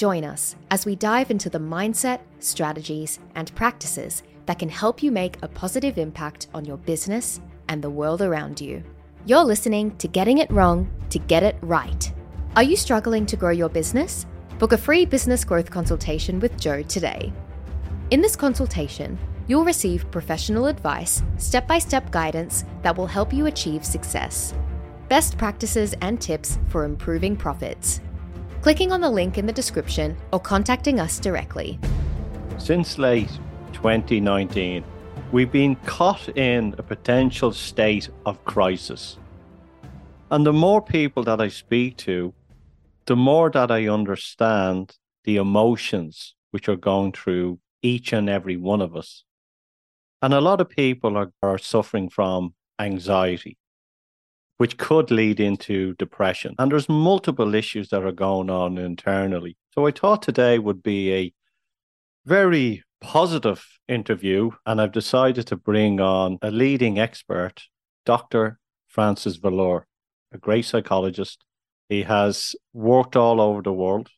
[0.00, 5.12] Join us as we dive into the mindset, strategies, and practices that can help you
[5.12, 7.38] make a positive impact on your business
[7.68, 8.82] and the world around you.
[9.26, 12.10] You're listening to Getting It Wrong to Get It Right.
[12.56, 14.24] Are you struggling to grow your business?
[14.58, 17.30] Book a free business growth consultation with Joe today.
[18.10, 23.44] In this consultation, you'll receive professional advice, step by step guidance that will help you
[23.44, 24.54] achieve success,
[25.10, 28.00] best practices and tips for improving profits.
[28.62, 31.78] Clicking on the link in the description or contacting us directly.
[32.58, 33.30] Since late
[33.72, 34.84] 2019,
[35.32, 39.16] we've been caught in a potential state of crisis.
[40.30, 42.34] And the more people that I speak to,
[43.06, 48.82] the more that I understand the emotions which are going through each and every one
[48.82, 49.24] of us.
[50.20, 53.56] And a lot of people are, are suffering from anxiety,
[54.60, 56.54] which could lead into depression.
[56.58, 59.56] And there's multiple issues that are going on internally.
[59.72, 61.32] So I thought today would be a
[62.26, 67.62] very positive interview, and I've decided to bring on a leading expert,
[68.04, 68.58] Dr.
[68.86, 69.84] Francis Valloor,
[70.30, 71.42] a great psychologist.
[71.88, 74.10] He has worked all over the world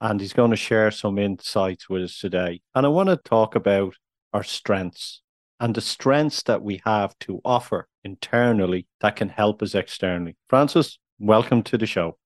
[0.00, 2.60] and he's going to share some insights with us today.
[2.74, 3.94] And I want to talk about
[4.32, 5.22] our strengths
[5.60, 10.36] and the strengths that we have to offer internally that can help us externally.
[10.48, 12.16] Francis, welcome to the show.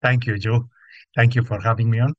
[0.00, 0.68] Thank you, Joe.
[1.16, 2.14] Thank you for having me on.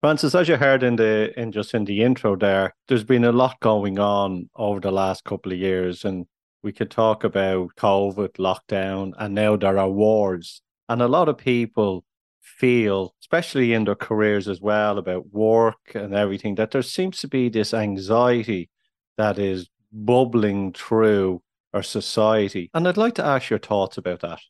[0.00, 3.32] Francis, as you heard in the in just in the intro there, there's been a
[3.32, 6.26] lot going on over the last couple of years, and
[6.62, 10.62] we could talk about COVID, lockdown, and now there are wars.
[10.88, 12.04] And a lot of people
[12.40, 17.28] feel, especially in their careers as well, about work and everything, that there seems to
[17.28, 18.70] be this anxiety
[19.18, 22.70] that is bubbling through our society.
[22.74, 24.40] And I'd like to ask your thoughts about that.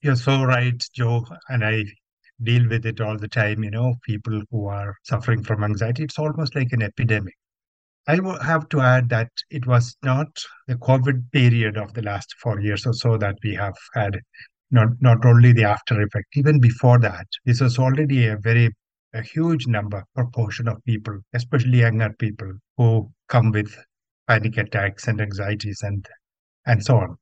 [0.00, 1.24] You're so right, Joe.
[1.48, 1.84] And I
[2.42, 3.64] deal with it all the time.
[3.64, 7.34] You know, people who are suffering from anxiety, it's almost like an epidemic.
[8.06, 10.28] I will have to add that it was not
[10.66, 14.20] the COVID period of the last four years or so that we have had
[14.70, 18.70] not, not only the after effect, even before that, this was already a very
[19.14, 23.74] a huge number, proportion of people, especially younger people, who come with
[24.28, 26.06] panic attacks and anxieties and
[26.66, 27.16] and so on.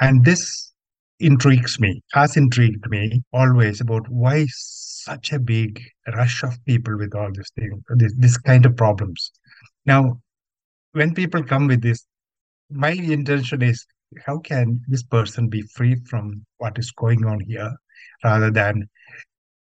[0.00, 0.72] And this
[1.18, 5.80] intrigues me, has intrigued me always about why such a big
[6.14, 9.32] rush of people with all this thing, this, this kind of problems.
[9.86, 10.20] Now,
[10.92, 12.04] when people come with this,
[12.70, 13.86] my intention is
[14.24, 17.72] how can this person be free from what is going on here
[18.24, 18.88] rather than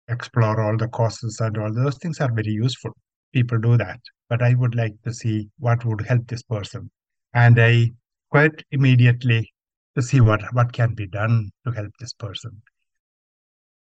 [0.08, 2.92] explore all the causes and all those things are very useful.
[3.34, 4.00] People do that.
[4.30, 6.90] But I would like to see what would help this person.
[7.34, 7.92] And I
[8.30, 9.52] quite immediately
[9.96, 12.62] to see what, what can be done to help this person.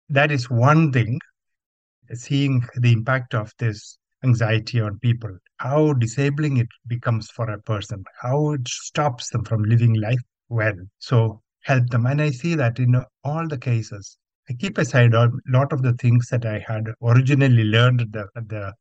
[0.10, 1.20] That is one thing,
[2.14, 8.04] seeing the impact of this anxiety on people, how disabling it becomes for a person,
[8.22, 10.76] how it stops them from living life well.
[11.00, 12.06] So help them.
[12.06, 14.18] And I see that in all the cases,
[14.50, 18.28] I keep aside a lot of the things that I had originally learned at the,
[18.36, 18.74] at the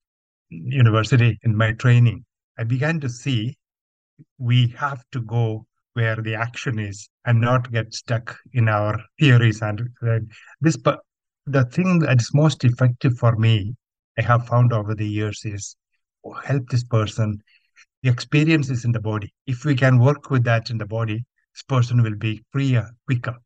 [0.65, 2.25] university in my training.
[2.59, 3.57] I began to see
[4.39, 9.63] we have to go where the action is and not get stuck in our theories.
[9.63, 10.19] And uh,
[10.61, 11.01] this but
[11.47, 13.75] the thing that is most effective for me
[14.17, 15.75] i have found over the years is
[16.25, 17.43] oh, help this person.
[18.03, 19.33] The experience is in the body.
[19.47, 21.25] If we can work with that in the body
[21.55, 23.37] this person will be freer quicker.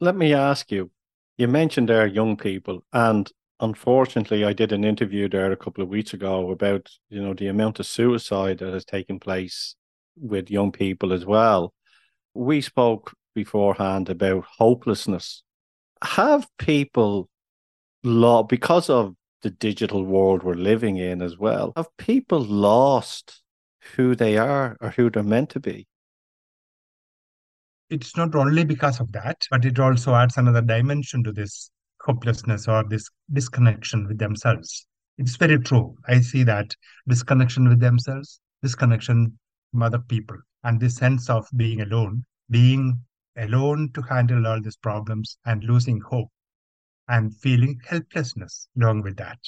[0.00, 0.90] Let me ask you
[1.36, 3.30] you mentioned there young people and
[3.60, 7.48] unfortunately, I did an interview there a couple of weeks ago about you know the
[7.48, 9.74] amount of suicide that has taken place
[10.16, 11.72] with young people as well.
[12.34, 15.42] We spoke beforehand about hopelessness.
[16.02, 17.28] Have people,
[18.04, 23.42] lost because of the digital world we're living in as well, have people lost
[23.96, 25.86] who they are or who they're meant to be?
[27.90, 31.70] It's not only because of that, but it also adds another dimension to this
[32.08, 34.86] hopelessness or this disconnection with themselves.
[35.18, 35.94] It's very true.
[36.08, 36.74] I see that
[37.06, 39.38] disconnection with themselves, disconnection
[39.70, 43.00] from other people, and this sense of being alone, being
[43.36, 46.30] alone to handle all these problems and losing hope
[47.08, 49.38] and feeling helplessness along with that.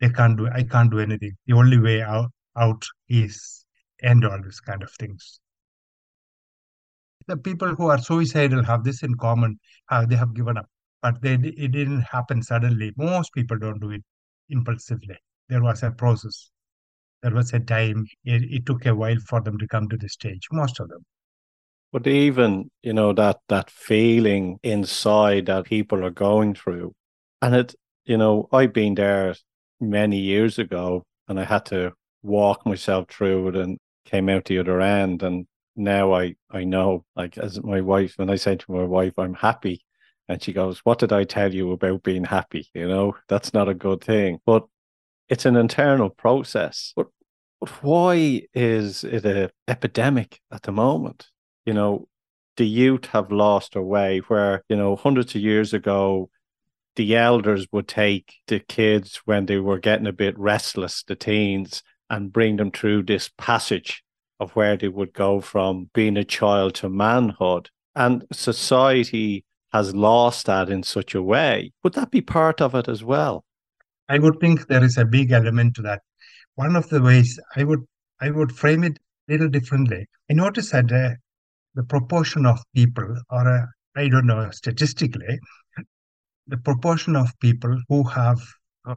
[0.00, 1.36] They can't do I can't do anything.
[1.46, 3.64] The only way out, out is
[4.02, 5.40] end all these kind of things.
[7.26, 10.68] The people who are suicidal have this in common, how they have given up
[11.02, 12.92] but they, it didn't happen suddenly.
[12.96, 14.02] Most people don't do it
[14.48, 15.16] impulsively.
[15.48, 16.50] There was a process.
[17.22, 18.06] There was a time.
[18.24, 20.46] It, it took a while for them to come to the stage.
[20.52, 21.04] Most of them.
[21.90, 26.94] But even you know that that feeling inside that people are going through,
[27.40, 27.74] and it
[28.08, 29.36] you know, I've been there
[29.80, 31.92] many years ago and I had to
[32.22, 35.22] walk myself through it and came out the other end.
[35.22, 35.46] And
[35.76, 39.34] now I, I know, like as my wife, when I say to my wife, I'm
[39.34, 39.84] happy.
[40.28, 42.68] And she goes, What did I tell you about being happy?
[42.74, 44.40] You know, that's not a good thing.
[44.44, 44.66] But
[45.28, 46.92] it's an internal process.
[46.96, 47.08] But
[47.80, 51.28] why is it an epidemic at the moment?
[51.64, 52.08] You know,
[52.56, 56.30] the youth have lost their way where, you know, hundreds of years ago,
[56.96, 61.82] the elders would take the kids when they were getting a bit restless, the teens,
[62.10, 64.02] and bring them through this passage
[64.40, 67.70] of where they would go from being a child to manhood.
[67.94, 71.72] And society has lost that in such a way.
[71.82, 73.44] Would that be part of it as well?
[74.08, 76.02] I would think there is a big element to that.
[76.54, 77.84] One of the ways I would
[78.20, 78.98] I would frame it
[79.28, 80.06] a little differently.
[80.30, 81.14] I notice that uh,
[81.74, 85.38] the proportion of people, or uh, I don't know statistically,
[86.48, 88.40] the proportion of people who have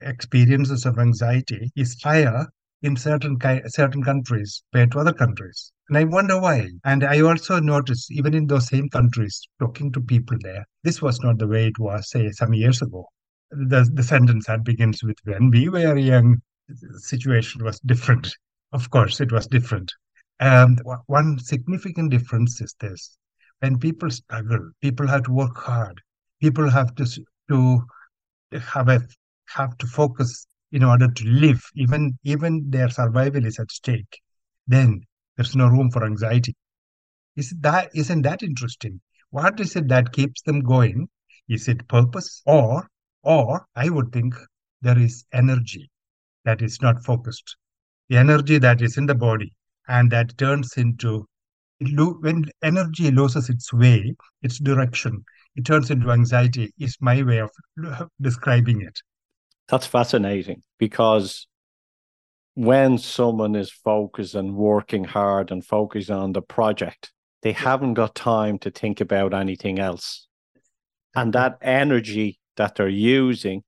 [0.01, 2.47] experiences of anxiety is higher
[2.81, 3.37] in certain
[3.67, 5.71] certain countries compared to other countries.
[5.89, 6.69] And I wonder why.
[6.83, 11.19] And I also notice, even in those same countries, talking to people there, this was
[11.21, 13.05] not the way it was, say, some years ago.
[13.51, 18.35] The, the sentence that begins with, when we were young, the situation was different.
[18.73, 19.91] Of course, it was different.
[20.39, 23.17] And one significant difference is this.
[23.59, 26.01] When people struggle, people have to work hard.
[26.41, 27.05] People have to
[27.49, 27.83] to
[28.53, 29.05] have a
[29.47, 34.21] have to focus in order to live, even even their survival is at stake,
[34.67, 35.01] then
[35.35, 36.55] there's no room for anxiety.
[37.35, 39.01] Is that isn't that interesting?
[39.29, 41.09] What is it that keeps them going?
[41.49, 42.87] Is it purpose or
[43.23, 44.33] or I would think
[44.81, 45.89] there is energy
[46.43, 47.55] that is not focused.
[48.09, 49.53] The energy that is in the body
[49.87, 51.25] and that turns into
[51.79, 55.23] when energy loses its way, its direction,
[55.55, 57.49] it turns into anxiety is my way of
[58.21, 58.99] describing it
[59.67, 61.47] that's fascinating because
[62.55, 67.11] when someone is focused and working hard and focused on the project
[67.41, 70.27] they haven't got time to think about anything else.
[71.15, 73.63] And that energy that they're using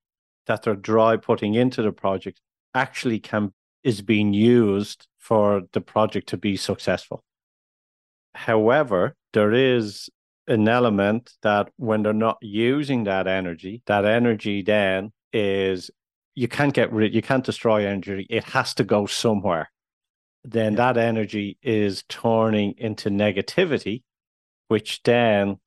[0.46, 2.42] that they're dry putting into the project
[2.76, 3.54] actually can
[3.84, 7.24] is being used for the project to be successful.
[8.36, 10.10] However there is
[10.48, 15.92] an element that when they're not using that energy, that energy then is
[16.36, 18.26] you can't get rid, you can't destroy energy.
[18.30, 19.70] It has to go somewhere.
[20.44, 24.04] Then that energy is turning into negativity,
[24.68, 25.58] which then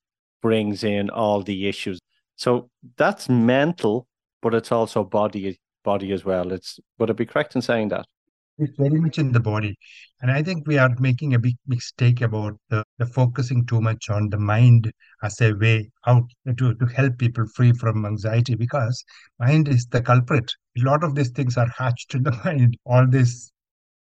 [0.42, 1.98] brings in all the issues.
[2.36, 4.06] So that's mental,
[4.42, 6.52] but it's also body body as well.
[6.52, 8.06] It's would it be correct in saying that?
[8.58, 9.76] It's very much in the body.
[10.22, 14.08] And I think we are making a big mistake about the, the focusing too much
[14.08, 14.90] on the mind
[15.22, 19.04] as a way out to, to help people free from anxiety because
[19.38, 20.50] mind is the culprit.
[20.78, 22.76] A lot of these things are hatched in the mind.
[22.86, 23.52] All this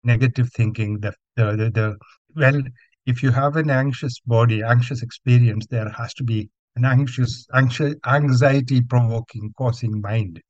[0.02, 1.96] negative thinking, the the, the, the
[2.35, 2.61] well,
[3.06, 7.94] if you have an anxious body, anxious experience, there has to be an anxious, anxious
[8.06, 10.41] anxiety provoking, causing mind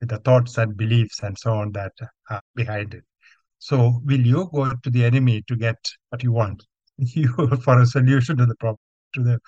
[0.00, 1.92] the thoughts and beliefs and so on that
[2.30, 3.04] are behind it.
[3.66, 5.74] So will you go to the enemy to get
[6.10, 6.64] what you want?
[6.98, 7.32] You
[7.64, 8.78] for a solution to the problem.
[9.14, 9.40] To the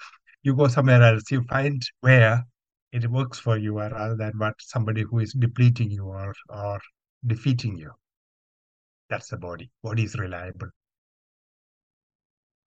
[0.43, 1.31] you go somewhere else.
[1.31, 2.45] You find where
[2.91, 6.81] it works for you rather than what somebody who is depleting you or or
[7.25, 7.93] defeating you.
[9.09, 9.71] That's the body.
[9.85, 10.71] Body is reliable.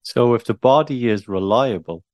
[0.03, 2.05] So if the body is reliable,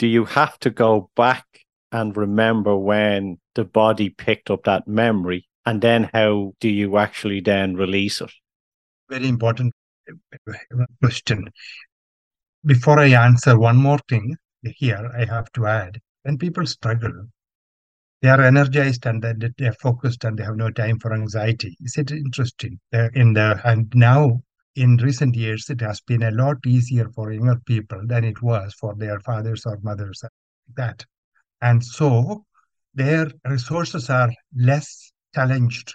[0.00, 1.46] do you have to go back
[1.92, 7.40] and remember when the body picked up that memory and then how do you actually
[7.40, 8.32] then release it?
[9.08, 9.74] Very important
[10.10, 11.48] uh, question.
[12.64, 16.00] Before I answer, one more thing here I have to add.
[16.22, 17.28] When people struggle,
[18.20, 21.76] they are energized and they're focused and they have no time for anxiety.
[21.80, 22.80] Is it interesting?
[22.92, 24.42] Uh, in the and now
[24.74, 28.74] in recent years, it has been a lot easier for younger people than it was
[28.74, 30.20] for their fathers or mothers.
[30.22, 30.32] like
[30.76, 31.04] That
[31.60, 32.44] and so
[32.94, 35.94] their resources are less challenged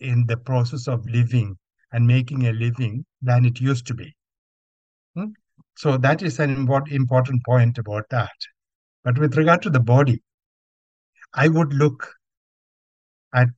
[0.00, 1.56] in the process of living
[1.92, 4.14] and making a living than it used to be.
[5.14, 5.26] Hmm?
[5.76, 8.32] So that is an important point about that.
[9.04, 10.22] But with regard to the body,
[11.34, 12.14] I would look
[13.34, 13.48] at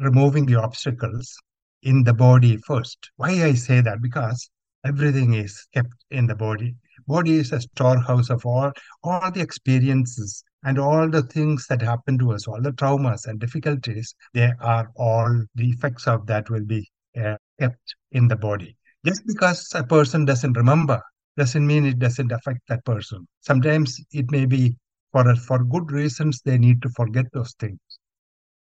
[0.00, 1.36] removing the obstacles
[1.82, 3.10] in the body first.
[3.16, 4.02] Why I say that?
[4.02, 4.50] Because
[4.84, 6.74] everything is kept in the body.
[7.06, 12.18] Body is a storehouse of all all the experiences and all the things that happen
[12.18, 16.64] to us, all the traumas and difficulties, they are all the effects of that will
[16.64, 16.90] be
[17.22, 18.76] uh, kept in the body.
[19.04, 21.00] Just because a person doesn't remember
[21.36, 23.26] doesn't mean it doesn't affect that person.
[23.40, 24.76] Sometimes it may be
[25.12, 27.80] for for good reasons they need to forget those things.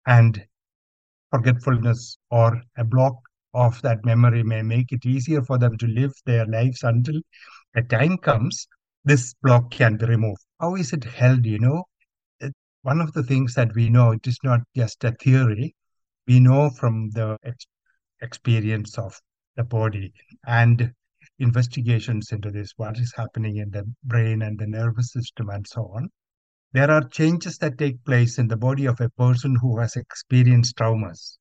[0.07, 0.45] And
[1.31, 3.15] forgetfulness or a block
[3.55, 7.21] of that memory may make it easier for them to live their lives until
[7.75, 8.69] a time comes
[9.05, 10.43] this block can be removed.
[10.61, 11.47] How is it held?
[11.47, 11.85] You know,
[12.83, 15.75] one of the things that we know, it is not just a theory.
[16.27, 17.39] We know from the
[18.21, 19.21] experience of
[19.57, 20.13] the body
[20.47, 20.93] and
[21.39, 25.91] investigations into this, what is happening in the brain and the nervous system and so
[25.95, 26.09] on.
[26.73, 30.77] There are changes that take place in the body of a person who has experienced
[30.77, 31.39] traumas.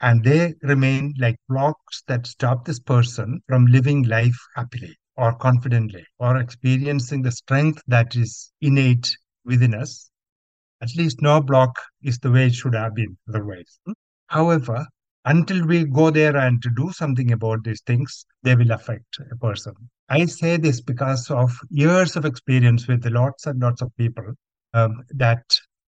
[0.00, 6.04] And they remain like blocks that stop this person from living life happily or confidently
[6.18, 10.10] or experiencing the strength that is innate within us.
[10.82, 13.78] At least no block is the way it should have been otherwise.
[14.26, 14.86] However,
[15.26, 19.74] until we go there and do something about these things, they will affect a person.
[20.08, 24.34] I say this because of years of experience with lots and lots of people
[24.72, 25.42] um, that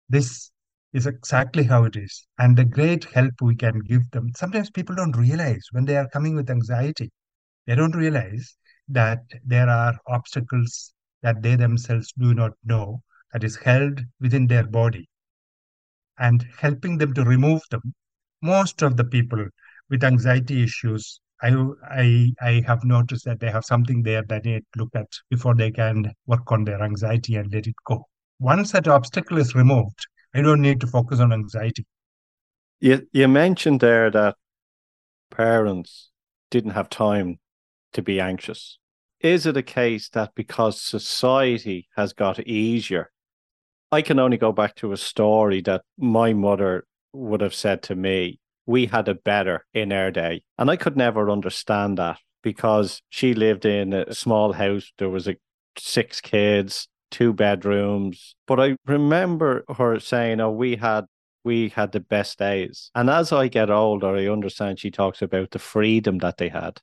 [0.09, 0.51] this
[0.93, 2.25] is exactly how it is.
[2.39, 4.31] And the great help we can give them.
[4.35, 7.11] Sometimes people don't realize when they are coming with anxiety,
[7.67, 8.57] they don't realize
[8.87, 14.65] that there are obstacles that they themselves do not know that is held within their
[14.65, 15.07] body
[16.17, 17.93] and helping them to remove them
[18.41, 19.45] most of the people
[19.89, 21.55] with anxiety issues I,
[21.89, 25.71] I I have noticed that they have something there that they look at before they
[25.71, 28.05] can work on their anxiety and let it go.
[28.39, 31.85] Once that obstacle is removed, I don't need to focus on anxiety.
[32.79, 34.35] You you mentioned there that
[35.31, 36.09] parents
[36.51, 37.39] didn't have time
[37.93, 38.77] to be anxious.
[39.21, 43.11] Is it a case that because society has got easier,
[43.91, 47.95] I can only go back to a story that my mother would have said to
[47.95, 50.43] me, we had it better in our day.
[50.57, 54.91] And I could never understand that because she lived in a small house.
[54.97, 55.35] There was a
[55.77, 58.35] six kids, two bedrooms.
[58.47, 61.05] But I remember her saying, Oh, we had
[61.43, 62.91] we had the best days.
[62.93, 66.79] And as I get older, I understand she talks about the freedom that they had,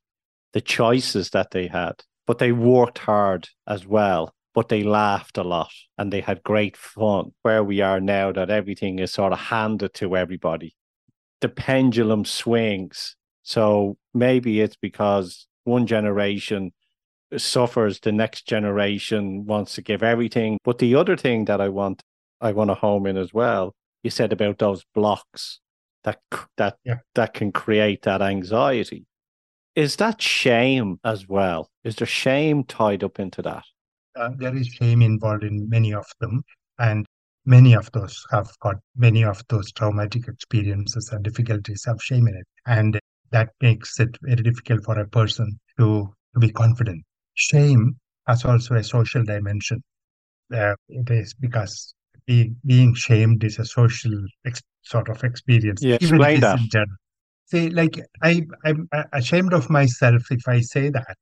[0.54, 5.44] the choices that they had, but they worked hard as well but they laughed a
[5.44, 7.30] lot and they had great fun.
[7.42, 10.74] Where we are now, that everything is sort of handed to everybody.
[11.42, 13.16] The pendulum swings.
[13.42, 16.72] So maybe it's because one generation
[17.36, 20.56] suffers, the next generation wants to give everything.
[20.64, 22.00] But the other thing that I want,
[22.40, 25.60] I want to home in as well, you said about those blocks
[26.04, 26.18] that
[26.56, 27.00] that yeah.
[27.14, 29.04] that can create that anxiety.
[29.74, 31.68] Is that shame as well?
[31.84, 33.64] Is there shame tied up into that?
[34.16, 36.42] Uh, there is shame involved in many of them.
[36.78, 37.06] And
[37.44, 42.34] many of those have got many of those traumatic experiences and difficulties have shame in
[42.34, 42.46] it.
[42.66, 42.98] And
[43.30, 47.04] that makes it very difficult for a person to, to be confident.
[47.34, 47.96] Shame
[48.26, 49.82] has also a social dimension.
[50.52, 51.94] Uh, it is because
[52.26, 54.12] being, being shamed is a social
[54.44, 55.82] ex- sort of experience.
[55.82, 56.58] Yeah, explain that.
[57.46, 61.16] See, like I, I'm ashamed of myself if I say that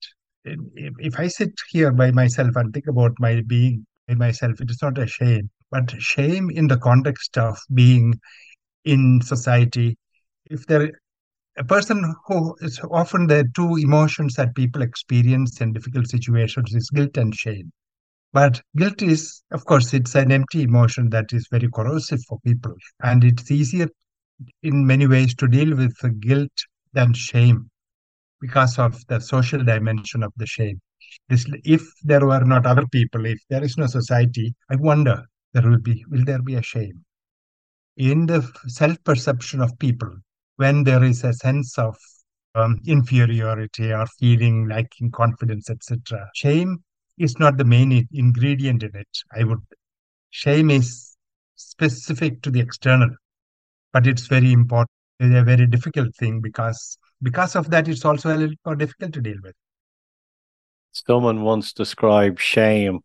[0.44, 4.82] if I sit here by myself and think about my being by myself, it is
[4.82, 8.20] not a shame, but shame in the context of being
[8.84, 9.96] in society.
[10.46, 10.90] If there
[11.56, 16.90] a person who is often the two emotions that people experience in difficult situations is
[16.90, 17.72] guilt and shame.
[18.32, 22.74] But guilt is, of course, it's an empty emotion that is very corrosive for people.
[23.02, 23.88] And it's easier
[24.64, 26.50] in many ways to deal with guilt
[26.92, 27.70] than shame
[28.44, 30.78] because of the social dimension of the shame.
[31.28, 35.16] This, if there were not other people, if there is no society, I wonder
[35.54, 37.04] there will be will there be a shame
[37.96, 40.10] in the self-perception of people
[40.56, 41.96] when there is a sense of
[42.54, 46.28] um, inferiority or feeling lacking confidence, etc.
[46.34, 46.82] Shame
[47.18, 49.08] is not the main ingredient in it.
[49.32, 49.60] I would
[50.30, 51.16] shame is
[51.54, 53.10] specific to the external,
[53.92, 54.90] but it's very important.
[55.20, 59.14] It's a very difficult thing because because of that, it's also a little more difficult
[59.14, 59.54] to deal with.
[60.92, 63.00] Someone once described shame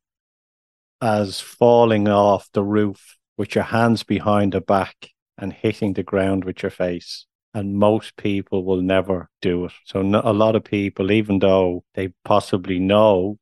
[1.02, 6.44] as falling off the roof with your hands behind the back and hitting the ground
[6.44, 7.26] with your face.
[7.54, 9.72] And most people will never do it.
[9.86, 13.40] So, a lot of people, even though they possibly know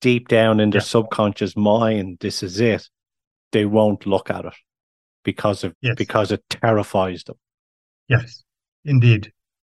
[0.00, 0.86] deep down in their yeah.
[0.86, 2.88] subconscious mind, this is it,
[3.52, 4.54] they won't look at it
[5.22, 5.94] because of yes.
[5.96, 7.36] because it terrifies them.
[8.08, 8.42] Yes,
[8.84, 9.30] indeed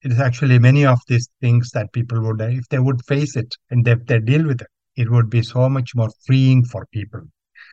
[0.03, 3.57] it is actually many of these things that people would, if they would face it
[3.71, 4.67] and if they deal with it,
[4.97, 7.23] it would be so much more freeing for people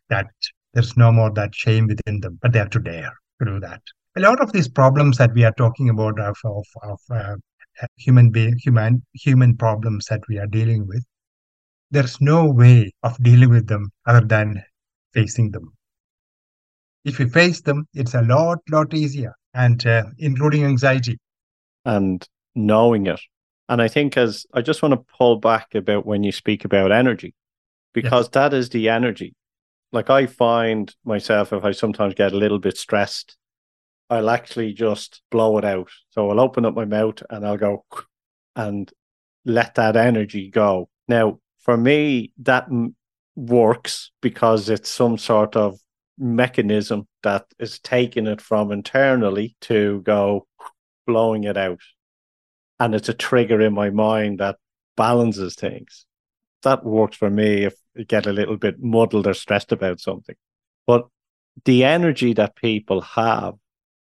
[0.09, 0.27] that
[0.73, 3.81] there's no more that shame within them, but they have to dare to do that.
[4.15, 7.35] A lot of these problems that we are talking about of, of, of uh,
[7.97, 11.03] human being, human, human problems that we are dealing with,
[11.91, 14.63] there's no way of dealing with them other than
[15.13, 15.71] facing them.
[17.07, 21.17] if we face them, it's a lot, lot easier, and uh, including anxiety.
[21.87, 23.21] And knowing it.
[23.69, 26.91] And I think as I just want to pull back about when you speak about
[26.91, 27.33] energy,
[27.93, 29.33] because that is the energy.
[29.91, 33.37] Like I find myself, if I sometimes get a little bit stressed,
[34.09, 35.89] I'll actually just blow it out.
[36.09, 37.85] So I'll open up my mouth and I'll go
[38.55, 38.91] and
[39.45, 40.89] let that energy go.
[41.07, 42.95] Now, for me, that m-
[43.35, 45.79] works because it's some sort of
[46.17, 50.47] mechanism that is taking it from internally to go
[51.07, 51.79] blowing it out.
[52.79, 54.57] And it's a trigger in my mind that
[54.95, 56.05] balances things.
[56.61, 60.35] That works for me if you get a little bit muddled or stressed about something.
[60.85, 61.07] But
[61.65, 63.55] the energy that people have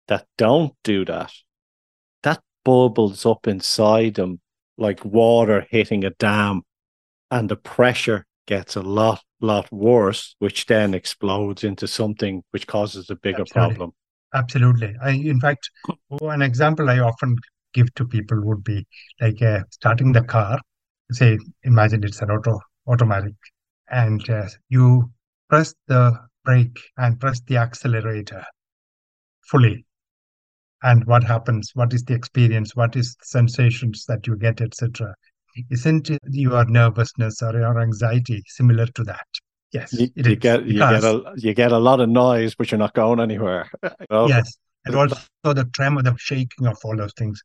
[0.09, 1.33] that don't do that,
[2.23, 4.41] that bubbles up inside them
[4.77, 6.63] like water hitting a dam,
[7.31, 13.09] and the pressure gets a lot, lot worse, which then explodes into something which causes
[13.09, 13.75] a bigger Absolutely.
[13.75, 13.93] problem.
[14.35, 14.95] Absolutely.
[15.01, 15.71] I, in fact,
[16.21, 17.37] an example I often
[17.73, 18.87] give to people would be
[19.21, 20.61] like uh, starting the car.
[21.11, 23.35] Say, imagine it's an auto automatic,
[23.91, 25.11] and uh, you
[25.49, 28.45] press the brake and press the accelerator
[29.43, 29.87] fully.
[30.83, 31.71] And what happens?
[31.75, 32.77] What is the experience?
[32.77, 35.15] What is the sensations that you get etc
[35.71, 39.27] isn't your nervousness or your anxiety similar to that
[39.75, 42.79] yes you, you get you get a you get a lot of noise but you're
[42.79, 43.71] not going anywhere
[44.29, 47.43] yes and also the tremor the shaking of all those things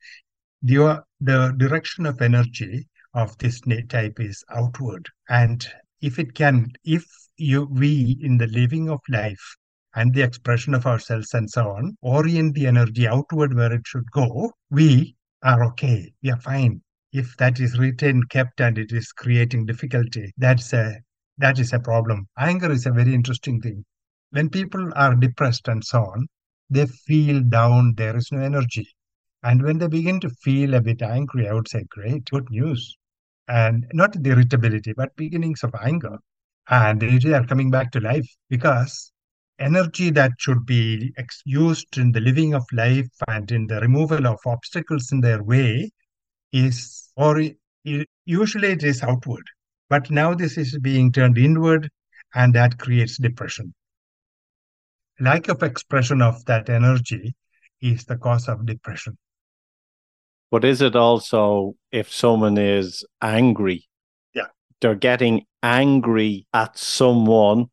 [0.61, 5.67] the, the direction of energy of this type is outward and
[6.01, 7.05] if it can if
[7.37, 9.55] you we in the living of life
[9.95, 14.09] and the expression of ourselves and so on, orient the energy outward where it should
[14.11, 16.11] go, we are okay.
[16.21, 16.81] We are fine.
[17.11, 20.99] If that is retained, kept, and it is creating difficulty, that's a
[21.39, 22.27] that is a problem.
[22.37, 23.83] Anger is a very interesting thing.
[24.31, 26.27] When people are depressed and so on,
[26.69, 28.87] they feel down, there is no energy.
[29.41, 32.95] And when they begin to feel a bit angry, I would say, great, good news.
[33.47, 36.17] And not the irritability, but beginnings of anger.
[36.69, 39.11] And they are coming back to life because
[39.57, 41.11] energy that should be
[41.45, 45.89] used in the living of life and in the removal of obstacles in their way
[46.51, 47.41] is, or
[48.25, 49.43] usually it is outward.
[49.89, 51.89] But now this is being turned inward
[52.35, 53.73] and that creates depression.
[55.19, 57.35] Lack of expression of that energy
[57.81, 59.17] is the cause of depression.
[60.51, 63.87] But is it also if someone is angry?
[64.33, 64.47] Yeah.
[64.81, 67.67] They're getting angry at someone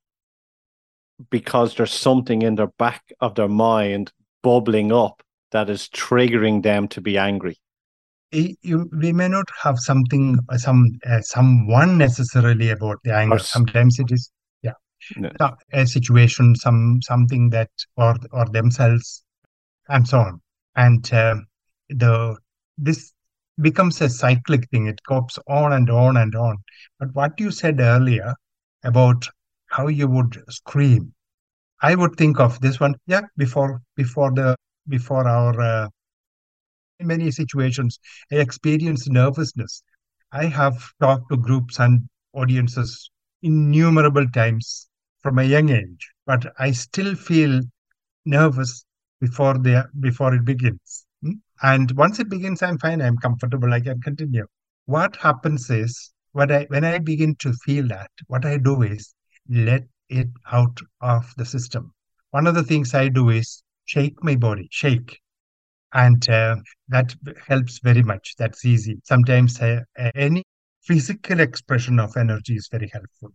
[1.31, 6.88] because there's something in their back of their mind bubbling up that is triggering them
[6.88, 7.59] to be angry.
[8.37, 13.38] You, we may not have something, some uh, someone necessarily about the anger.
[13.38, 14.31] Sometimes it is,
[14.62, 14.72] yeah,
[15.16, 15.31] no.
[15.72, 19.25] a situation, some something that or or themselves,
[19.88, 20.40] and so on.
[20.75, 21.37] And uh,
[21.88, 22.37] the
[22.77, 23.14] this
[23.61, 24.87] becomes a cyclic thing.
[24.87, 26.59] It goes on and on and on.
[26.99, 28.35] But what you said earlier
[28.85, 29.27] about
[29.68, 31.12] how you would scream.
[31.83, 34.57] I would think of this one, yeah, before before the
[34.88, 35.88] before our uh,
[36.99, 37.99] in many situations,
[38.33, 39.83] I experience nervousness.
[40.33, 43.11] I have talked to groups and audiences
[43.43, 44.89] innumerable times
[45.23, 47.61] from a young age, but I still feel
[48.25, 48.85] nervous
[49.21, 51.07] before the before it begins.
[51.23, 51.33] Hmm?
[51.63, 53.01] And once it begins, I'm fine.
[53.01, 53.73] I'm comfortable.
[53.73, 54.47] I can continue.
[54.87, 59.15] What happens is when I when I begin to feel that, what I do is
[59.49, 61.93] let it out of the system.
[62.31, 65.21] One of the things I do is shake my body, shake.
[65.97, 66.57] And uh,
[66.89, 67.15] that
[67.49, 68.35] helps very much.
[68.37, 69.01] That's easy.
[69.05, 69.81] Sometimes uh,
[70.15, 70.45] any
[70.83, 73.33] physical expression of energy is very helpful.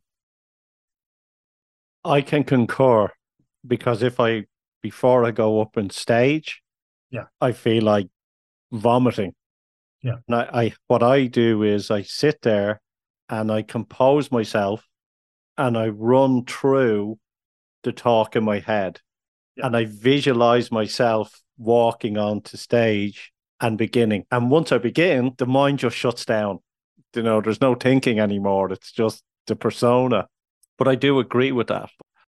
[2.05, 3.09] I can concur
[3.65, 4.45] because if I,
[4.83, 6.61] before I go up on stage,
[7.09, 8.07] yeah, I feel like
[8.71, 9.33] vomiting.
[10.03, 10.17] Yeah.
[10.27, 12.79] And I, I what I do is I sit there
[13.27, 14.87] and I compose myself
[15.57, 17.17] and I run through
[17.83, 18.99] the talk in my head
[19.55, 19.67] yeah.
[19.67, 24.25] and I visualize myself walking onto stage and beginning.
[24.31, 26.59] And once I begin, the mind just shuts down.
[27.15, 28.71] You know, there's no thinking anymore.
[28.71, 30.27] It's just the persona.
[30.77, 31.89] But I do agree with that.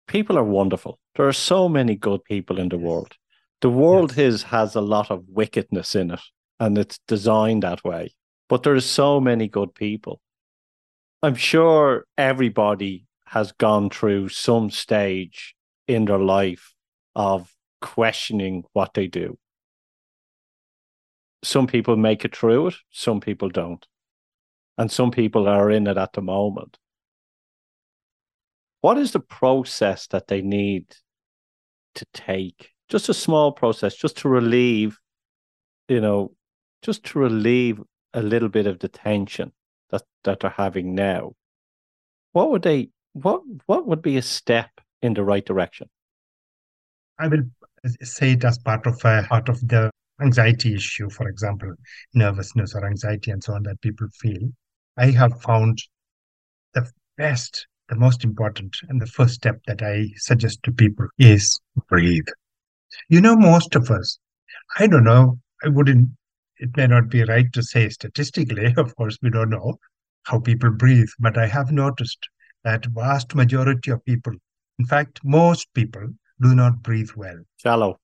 [0.07, 0.98] People are wonderful.
[1.16, 3.14] There are so many good people in the world.
[3.61, 4.35] The world yes.
[4.35, 6.20] is has a lot of wickedness in it,
[6.61, 8.14] and it's designed that way.
[8.48, 10.20] But there are so many good people.
[11.22, 15.57] I'm sure everybody has gone through some stage
[15.88, 16.76] in their life
[17.16, 19.38] of questioning what they do.
[21.42, 23.85] Some people make it through it, some people don't.
[24.79, 26.79] And some people are in it at the moment.
[28.83, 30.94] What is the process that they need
[31.94, 32.72] to take?
[32.90, 34.98] Just a small process, just to relieve,
[35.88, 36.33] you know,
[36.83, 37.81] just to relieve
[38.12, 39.52] a little bit of the tension
[39.90, 41.33] that, that they're having now.
[42.33, 45.88] What would they what what would be a step in the right direction?
[47.18, 47.44] I will
[48.02, 51.74] say it as part of a part of the anxiety issue, for example,
[52.14, 54.50] nervousness or anxiety and so on that people feel.
[54.96, 55.83] I have found
[56.74, 61.61] the best, the most important, and the first step that I suggest to people is
[61.88, 62.29] breathe.
[63.09, 64.18] You know, most of us,
[64.79, 66.11] I don't know, I wouldn't,
[66.59, 69.79] it may not be right to say statistically, of course, we don't know
[70.24, 72.29] how people breathe, but I have noticed
[72.64, 74.35] that vast majority of people,
[74.79, 76.09] in fact, most people
[76.40, 77.38] do not breathe well.
[77.57, 77.99] Shallow.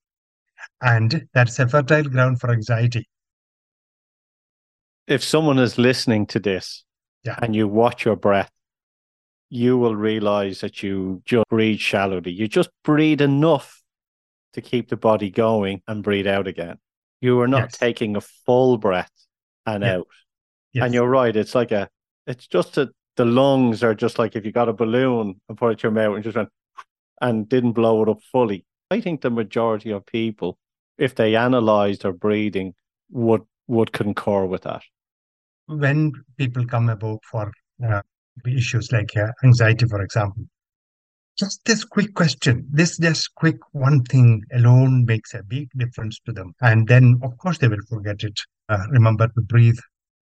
[0.80, 3.08] And that's a fertile ground for anxiety.
[5.06, 6.84] If someone is listening to this
[7.24, 7.38] yeah.
[7.42, 8.50] and you watch your breath,
[9.50, 12.32] you will realize that you just breathe shallowly.
[12.32, 13.82] You just breathe enough
[14.54, 16.78] to keep the body going and breathe out again.
[17.20, 17.78] You are not yes.
[17.78, 19.10] taking a full breath
[19.66, 19.96] and yeah.
[19.96, 20.08] out.
[20.72, 20.84] Yes.
[20.84, 21.34] And you're right.
[21.34, 21.88] It's like a,
[22.26, 25.72] it's just a, the lungs are just like if you got a balloon and put
[25.72, 26.48] it to your mouth and just went
[27.20, 28.64] and didn't blow it up fully.
[28.90, 30.58] I think the majority of people,
[30.98, 32.74] if they analyzed their breathing,
[33.10, 34.82] would would concur with that.
[35.66, 37.52] When people come about for
[37.86, 38.02] uh,
[38.46, 40.44] issues like uh, anxiety, for example,
[41.38, 46.32] just this quick question, this just quick one thing alone makes a big difference to
[46.32, 48.38] them, and then of course they will forget it.
[48.68, 49.78] Uh, remember to breathe,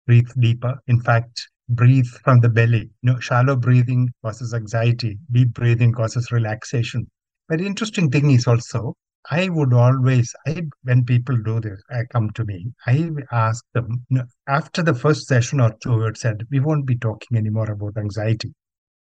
[0.06, 0.78] breathe deeper.
[0.86, 2.90] In fact, breathe from the belly.
[3.02, 5.18] You know, shallow breathing causes anxiety.
[5.32, 7.10] Deep breathing causes relaxation.
[7.48, 8.94] But interesting thing is also,
[9.30, 14.04] I would always, I, when people do this, I come to me, I ask them,
[14.08, 17.70] you know, after the first session or two, it said, we won't be talking anymore
[17.70, 18.54] about anxiety.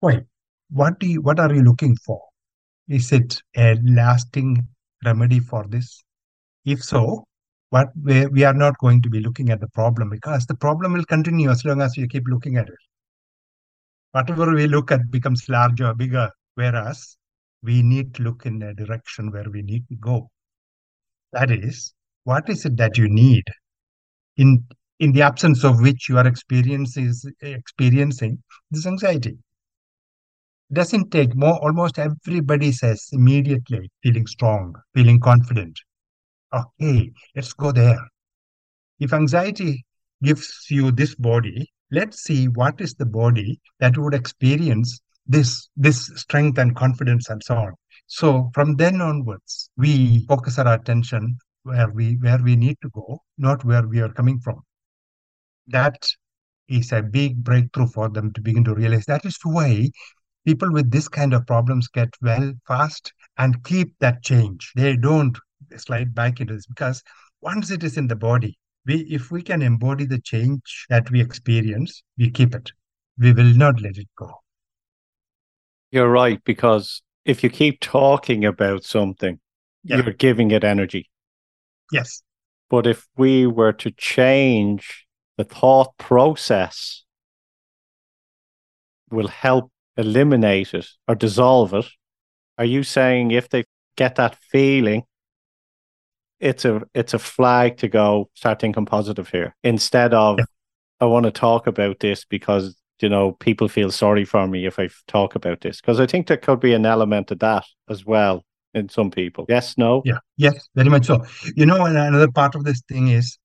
[0.00, 0.22] Why?
[0.70, 2.20] What do you, what are you looking for?
[2.88, 4.66] Is it a lasting
[5.04, 6.02] remedy for this?
[6.64, 7.24] If so,
[7.70, 10.92] but we, we are not going to be looking at the problem because the problem
[10.92, 12.78] will continue as long as we keep looking at it.
[14.12, 17.16] Whatever we look at becomes larger, bigger, whereas
[17.62, 20.30] we need to look in a direction where we need to go.
[21.32, 21.92] That is,
[22.24, 23.44] what is it that you need
[24.36, 24.64] in
[24.98, 29.36] in the absence of which you are experiencing experiencing this anxiety?
[30.72, 35.78] Doesn't take more almost everybody says immediately feeling strong, feeling confident,
[36.52, 37.98] okay, let's go there.
[38.98, 39.84] If anxiety
[40.22, 46.10] gives you this body, let's see what is the body that would experience this this
[46.16, 47.72] strength and confidence and so on.
[48.06, 53.20] So from then onwards, we focus our attention where we where we need to go,
[53.36, 54.60] not where we are coming from.
[55.66, 56.08] That
[56.68, 59.04] is a big breakthrough for them to begin to realize.
[59.06, 59.90] That is why
[60.46, 64.72] people with this kind of problems get well fast and keep that change.
[64.74, 65.38] They don't
[65.76, 67.02] slide back into this because
[67.40, 71.20] once it is in the body, we if we can embody the change that we
[71.20, 72.72] experience, we keep it.
[73.18, 74.32] We will not let it go.
[75.90, 79.40] You're right, because if you keep talking about something,
[79.82, 79.96] yeah.
[79.96, 81.10] you're giving it energy.
[81.90, 82.22] Yes.
[82.70, 87.04] But if we were to change the thought process,
[89.10, 91.86] will help eliminate it or dissolve it.
[92.58, 93.64] Are you saying if they
[93.96, 95.02] get that feeling
[96.40, 100.44] it's a it's a flag to go start thinking positive here instead of yeah.
[101.00, 104.78] I want to talk about this because you know people feel sorry for me if
[104.78, 108.04] I talk about this because I think there could be an element of that as
[108.04, 109.46] well in some people.
[109.48, 110.02] Yes, no.
[110.04, 111.24] Yeah, yes, very much so.
[111.56, 113.38] You know, another part of this thing is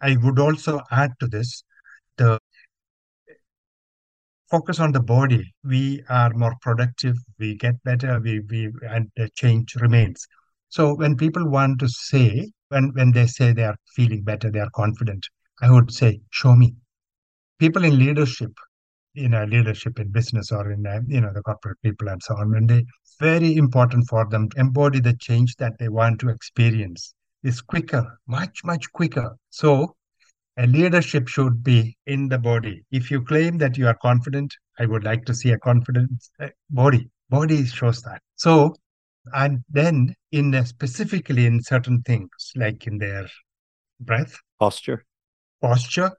[0.00, 1.62] I would also add to this
[2.16, 2.38] the
[4.50, 5.52] focus on the body.
[5.64, 7.16] We are more productive.
[7.38, 8.20] We get better.
[8.20, 10.26] We we and the change remains
[10.74, 14.58] so when people want to say, when, when they say they are feeling better, they
[14.58, 15.24] are confident,
[15.62, 16.74] I would say, show me.
[17.60, 18.50] People in leadership,
[19.12, 22.36] you know, leadership in business or in, uh, you know, the corporate people and so
[22.38, 22.84] on, when they,
[23.20, 28.18] very important for them to embody the change that they want to experience is quicker,
[28.26, 29.36] much, much quicker.
[29.50, 29.94] So
[30.56, 32.84] a leadership should be in the body.
[32.90, 36.10] If you claim that you are confident, I would like to see a confident
[36.40, 37.08] uh, body.
[37.30, 38.22] Body shows that.
[38.34, 38.74] So
[39.32, 43.26] and then in specifically in certain things like in their
[44.00, 44.36] breath.
[44.58, 45.04] Posture.
[45.60, 46.12] Posture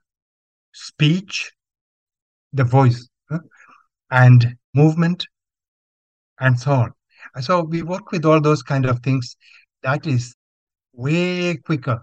[0.72, 1.52] speech
[2.52, 3.38] the voice huh?
[4.10, 5.26] and movement
[6.40, 6.92] and so on.
[7.40, 9.36] So we work with all those kind of things
[9.82, 10.34] that is
[10.92, 12.02] way quicker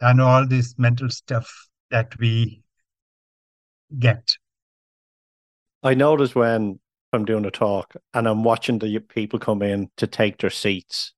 [0.00, 1.50] than all this mental stuff
[1.90, 2.62] that we
[3.98, 4.36] get.
[5.82, 6.78] I notice when
[7.12, 11.12] I'm doing a talk and I'm watching the people come in to take their seats.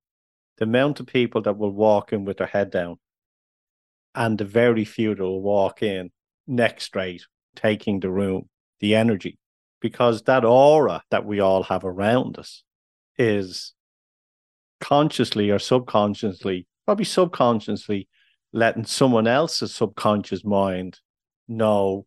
[0.58, 2.96] the amount of people that will walk in with their head down
[4.14, 6.10] and the very few that will walk in
[6.46, 7.22] neck straight,
[7.56, 8.48] taking the room,
[8.80, 9.38] the energy,
[9.80, 12.62] because that aura that we all have around us
[13.18, 13.74] is
[14.80, 18.08] consciously or subconsciously, probably subconsciously,
[18.52, 21.00] letting someone else's subconscious mind
[21.48, 22.06] know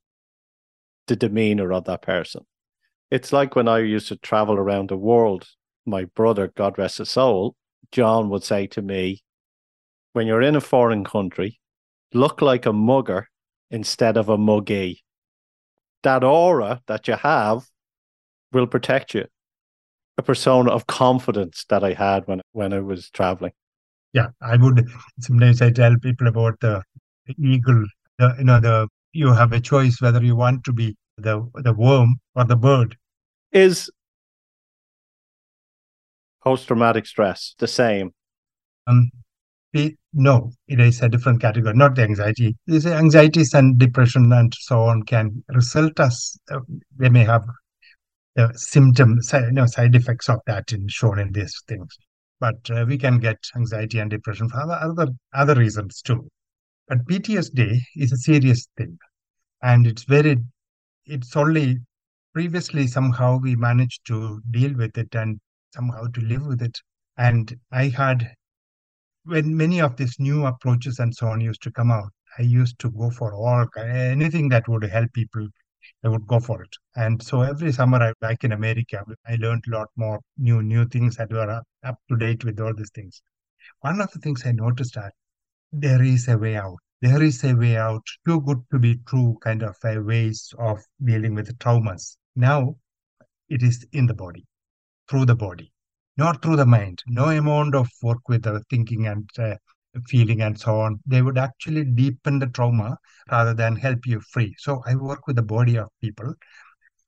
[1.07, 2.45] the demeanor of that person.
[3.09, 5.47] It's like when I used to travel around the world,
[5.85, 7.55] my brother, God rest his soul,
[7.91, 9.21] John would say to me,
[10.13, 11.59] when you're in a foreign country,
[12.13, 13.29] look like a mugger
[13.71, 15.03] instead of a muggy.
[16.03, 17.63] That aura that you have
[18.51, 19.25] will protect you.
[20.17, 23.51] A persona of confidence that I had when when I was traveling.
[24.13, 24.87] Yeah, I would
[25.19, 26.81] sometimes I tell people about the,
[27.27, 27.85] the eagle.
[28.17, 31.73] The you know the you have a choice whether you want to be the the
[31.73, 32.97] worm or the bird.
[33.51, 33.89] Is
[36.43, 38.11] post traumatic stress the same?
[38.87, 39.11] Um,
[39.73, 42.55] we, no, it is a different category, not the anxiety.
[42.67, 46.59] These anxieties and depression and so on can result as uh,
[46.95, 47.43] they may have
[48.35, 51.97] the symptoms, you know, side effects of that in, shown in these things.
[52.39, 56.29] But uh, we can get anxiety and depression for other other reasons too.
[56.87, 58.97] But PTSD is a serious thing,
[59.61, 60.37] and it's very,
[61.07, 61.79] it's only
[62.33, 65.39] previously somehow we managed to deal with it and
[65.73, 66.77] somehow to live with it.
[67.17, 68.33] And I had,
[69.23, 72.77] when many of these new approaches and so on used to come out, I used
[72.79, 75.47] to go for all anything that would help people.
[76.03, 76.75] I would go for it.
[76.95, 80.85] And so every summer, I back in America, I learned a lot more new new
[80.85, 83.21] things that were up, up to date with all these things.
[83.81, 85.13] One of the things I noticed that
[85.71, 86.77] there is a way out.
[87.01, 88.03] There is a way out.
[88.25, 92.17] Too good to be true, kind of a ways of dealing with traumas.
[92.35, 92.75] Now,
[93.49, 94.45] it is in the body
[95.09, 95.71] through the body,
[96.17, 97.03] not through the mind.
[97.07, 99.55] No amount of work with the thinking and uh,
[100.07, 100.99] feeling and so on.
[101.05, 102.97] They would actually deepen the trauma
[103.31, 104.55] rather than help you free.
[104.57, 106.33] So I work with the body of people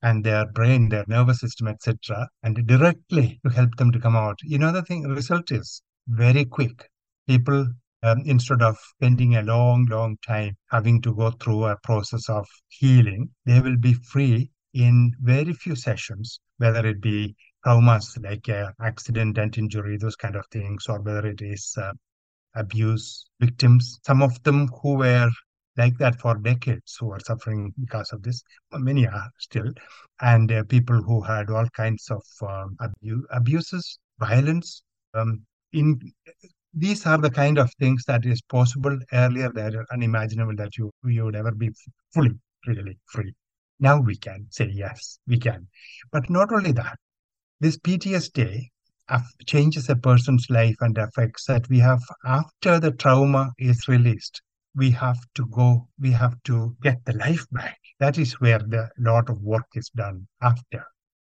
[0.02, 4.38] and their brain, their nervous system, etc., and directly to help them to come out.
[4.42, 6.88] You know, the thing, result is very quick.
[7.28, 7.68] People,
[8.02, 12.46] um, instead of spending a long, long time having to go through a process of
[12.68, 17.34] healing, they will be free in very few sessions, whether it be
[17.64, 21.92] traumas like uh, accident and injury, those kind of things, or whether it is uh,
[22.54, 25.30] abuse victims, some of them who were
[25.76, 28.42] like that for decades, who are suffering because of this.
[28.72, 29.72] Many are still,
[30.20, 34.82] and uh, people who had all kinds of um, abu- abuses, violence.
[35.14, 36.00] Um, in
[36.72, 40.90] these are the kind of things that is possible earlier that are unimaginable that you
[41.04, 41.70] you would ever be
[42.14, 42.32] fully
[42.66, 43.34] really free.
[43.78, 45.68] Now we can say yes, we can,
[46.12, 46.98] but not only that
[47.60, 48.68] this PTSD
[49.46, 54.40] changes a person's life and affects that we have after the trauma is released
[54.76, 57.78] we have to go we have to get the life back.
[57.98, 60.84] That is where the lot of work is done after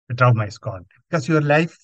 [0.09, 0.87] the trauma is gone.
[1.09, 1.77] Because your life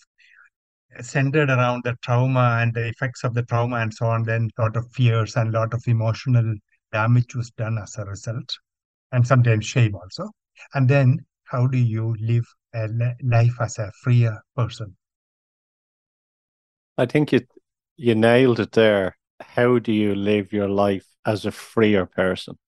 [1.01, 4.63] centered around the trauma and the effects of the trauma and so on then a
[4.63, 6.55] lot of fears and a lot of emotional
[6.93, 8.51] damage was done as a result
[9.13, 10.29] and sometimes shame also
[10.75, 12.89] and then how do you live a
[13.23, 14.97] life as a freer person.
[16.97, 17.47] I think you
[17.97, 19.17] you nailed it there.
[19.41, 22.59] How do you live your life as a freer person?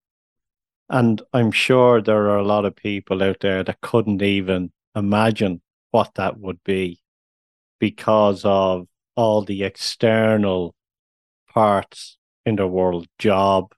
[0.89, 5.63] And I'm sure there are a lot of people out there that couldn't even imagine
[5.93, 7.00] what that would be
[7.81, 10.75] because of all the external
[11.53, 12.17] parts
[12.47, 13.73] in the world job,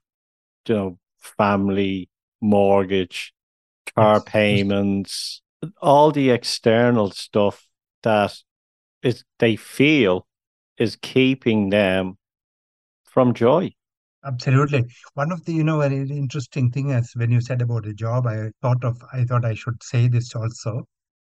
[0.67, 2.09] you know, family,
[2.41, 3.33] mortgage,
[3.95, 4.23] car yes.
[4.27, 5.41] payments,
[5.81, 7.67] all the external stuff
[8.03, 8.37] that
[9.01, 10.27] is they feel
[10.77, 12.17] is keeping them
[13.03, 13.73] from joy.
[14.25, 14.85] Absolutely.
[15.15, 18.25] One of the, you know, very interesting thing is when you said about the job,
[18.25, 20.85] I thought of, I thought I should say this also.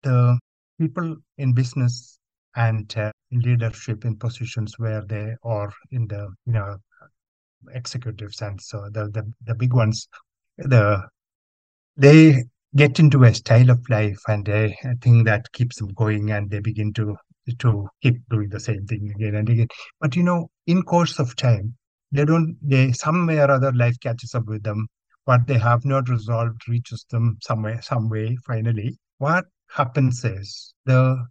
[0.03, 0.39] The
[0.79, 2.19] people in business
[2.57, 6.77] and uh, leadership in positions where they are in the, you know,
[7.73, 10.09] executives and so the the, the big ones,
[10.59, 11.07] the
[11.97, 12.45] they
[12.77, 16.51] get into a style of life and a, a thing that keeps them going and
[16.51, 17.17] they begin to
[17.59, 19.69] to keep doing the same thing again and again.
[20.01, 21.75] But you know in course of time
[22.13, 24.89] they don't they somewhere or other life catches up with them.
[25.25, 28.99] What they have not resolved reaches them somewhere some way finally.
[29.19, 31.27] What happens is the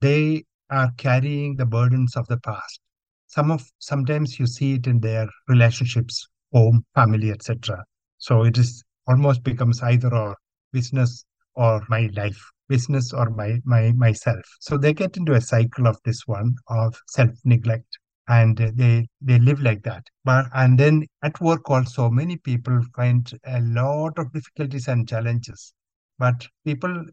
[0.00, 2.80] they are carrying the burdens of the past.
[3.28, 7.82] Some of sometimes you see it in their relationships home family etc
[8.18, 10.36] so it is almost becomes either or
[10.72, 14.44] business or my life business or my my myself.
[14.60, 19.38] So they get into a cycle of this one of self neglect and they they
[19.40, 20.04] live like that.
[20.24, 25.74] But and then at work also many people find a lot of difficulties and challenges
[26.22, 27.04] but people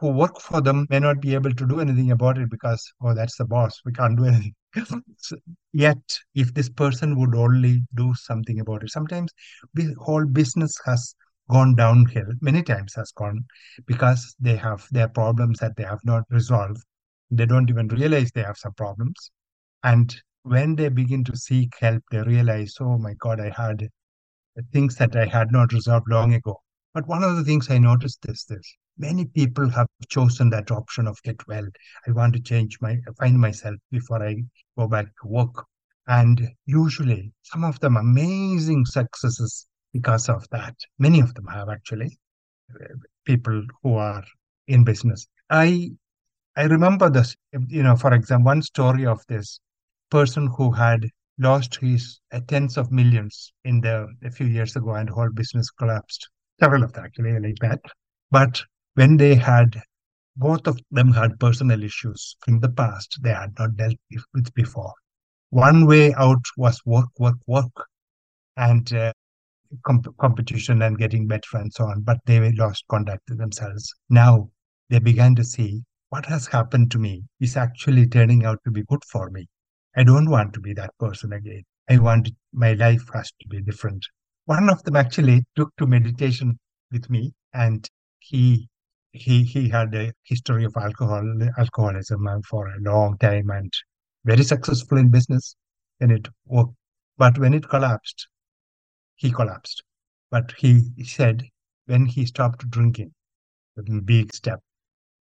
[0.00, 3.14] who work for them may not be able to do anything about it because oh
[3.14, 3.80] that's the boss.
[3.84, 4.54] We can't do anything.
[5.18, 5.36] So,
[5.72, 6.02] yet
[6.34, 9.32] if this person would only do something about it sometimes
[9.74, 11.14] the whole business has
[11.50, 12.30] gone downhill.
[12.40, 13.44] Many times has gone
[13.86, 16.82] because they have their problems that they have not resolved.
[17.30, 19.30] They don't even realize they have some problems.
[19.84, 23.88] And when they begin to seek help they realize oh my god i had
[24.72, 26.56] things that i had not resolved long ago
[26.92, 28.76] but one of the things i noticed is this.
[28.98, 31.66] Many people have chosen that option of get well.
[32.06, 34.42] I want to change my find myself before i
[34.76, 35.66] go back to work.
[36.08, 40.74] And usually some of them amazing successes because of that.
[40.98, 42.18] Many of them have actually.
[43.24, 44.24] People who are
[44.66, 45.28] in business.
[45.48, 45.92] I
[46.56, 47.36] i remember this
[47.68, 49.60] you know for example one story of this
[50.10, 54.94] person who had lost his uh, tens of millions in the a few years ago
[54.94, 56.28] and whole business collapsed
[56.60, 57.80] several of them actually like that
[58.30, 58.62] but
[58.94, 59.80] when they had
[60.36, 63.96] both of them had personal issues from the past they had not dealt
[64.34, 64.94] with before.
[65.50, 67.72] One way out was work, work, work,
[68.56, 69.12] and uh,
[69.84, 72.02] comp- competition and getting better and so on.
[72.02, 73.94] But they lost contact with themselves.
[74.08, 74.50] Now
[74.88, 78.84] they began to see what has happened to me is actually turning out to be
[78.84, 79.48] good for me.
[79.96, 81.62] I don't want to be that person again.
[81.88, 84.06] I want my life has to be different.
[84.46, 86.58] One of them actually took to meditation
[86.90, 88.68] with me and he
[89.12, 91.24] he he had a history of alcohol
[91.58, 93.72] alcoholism uh, for a long time and
[94.24, 95.56] very successful in business
[96.00, 96.74] and it worked
[97.18, 98.28] but when it collapsed
[99.16, 99.82] he collapsed.
[100.30, 101.44] But he said
[101.86, 103.12] when he stopped drinking
[103.76, 104.60] a big step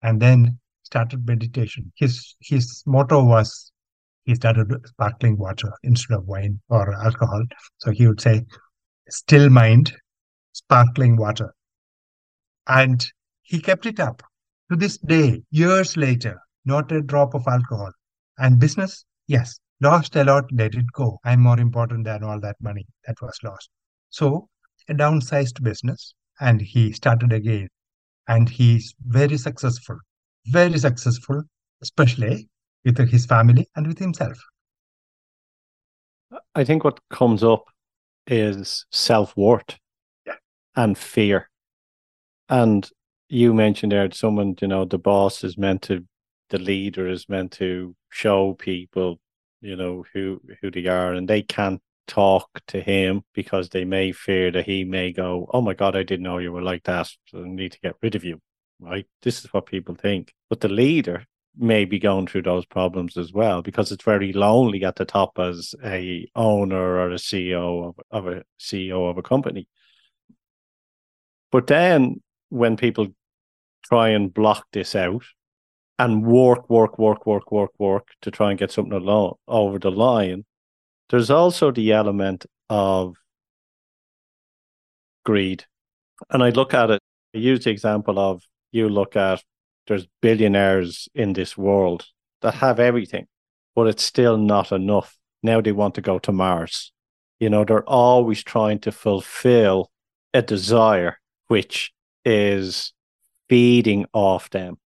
[0.02, 3.72] and then started meditation his his motto was
[4.26, 7.44] he started sparkling water instead of wine or alcohol.
[7.78, 8.46] So he would say
[9.10, 9.94] still mind
[10.54, 11.54] sparkling water
[12.68, 13.06] and
[13.42, 14.22] he kept it up.
[14.70, 17.92] To this day, years later, not a drop of alcohol.
[18.38, 21.20] And business, yes, lost a lot, let it go.
[21.26, 23.70] I'm more important than all that money that was lost.
[24.10, 24.48] So,
[24.90, 27.68] a downsized business, and he started again.
[28.28, 29.98] And he's very successful,
[30.48, 31.44] very successful,
[31.82, 32.48] especially
[32.86, 34.38] with his family and with himself.
[36.56, 37.66] I think what comes up
[38.28, 39.78] is self worth
[40.26, 40.36] yeah.
[40.76, 41.50] and fear.
[42.50, 42.90] And
[43.30, 46.06] you mentioned there someone, you know, the boss is meant to,
[46.50, 49.20] the leader is meant to show people,
[49.62, 54.12] you know, who who they are, and they can't talk to him because they may
[54.12, 57.10] fear that he may go, "Oh my God, I didn't know you were like that.
[57.28, 58.40] So I need to get rid of you."
[58.80, 59.08] Right?
[59.22, 61.26] This is what people think, but the leader
[61.58, 65.38] may be going through those problems as well because it's very lonely at the top
[65.38, 69.68] as a owner or a CEO of, of a CEO of a company.
[71.52, 73.08] But then when people
[73.84, 75.24] try and block this out
[76.00, 79.92] and work, work, work, work, work, work to try and get something along over the
[79.92, 80.46] line,
[81.10, 83.16] there's also the element of
[85.24, 85.66] greed.
[86.32, 87.02] And I look at it,
[87.36, 89.44] I use the example of you look at
[89.88, 92.06] there's billionaires in this world
[92.42, 93.28] that have everything,
[93.76, 95.18] but it's still not enough.
[95.42, 96.92] Now they want to go to Mars.
[97.40, 99.92] You know, they're always trying to fulfill
[100.34, 101.18] a desire,
[101.48, 101.92] which
[102.24, 102.94] is
[103.50, 104.78] feeding off them.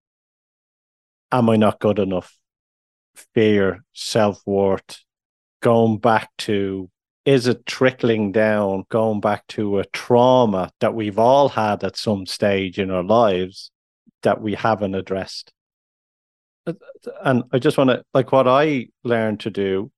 [1.32, 2.36] Am I not good enough?
[3.34, 5.04] Fear, self worth,
[5.62, 6.90] going back to
[7.26, 12.26] is it trickling down, going back to a trauma that we've all had at some
[12.26, 13.70] stage in our lives
[14.24, 15.52] that we haven't addressed?
[16.66, 16.74] Uh,
[17.24, 19.92] and I just want to, like, what I learned to do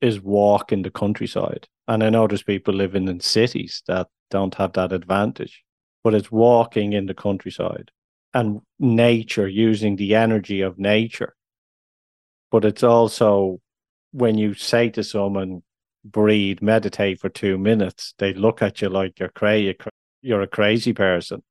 [0.00, 1.68] is walk in the countryside.
[1.88, 5.64] And I know there's people living in cities that don't have that advantage
[6.02, 7.90] but it's walking in the countryside
[8.34, 11.34] and nature, using the energy of nature.
[12.50, 13.60] But it's also
[14.12, 15.62] when you say to someone,
[16.04, 19.76] breathe, meditate for two minutes, they look at you like you're crazy.
[20.22, 21.42] You're a crazy person.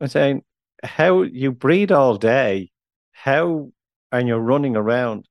[0.00, 0.42] I'm saying,
[0.82, 2.70] how you breathe all day,
[3.12, 3.70] how,
[4.12, 5.26] and you're running around.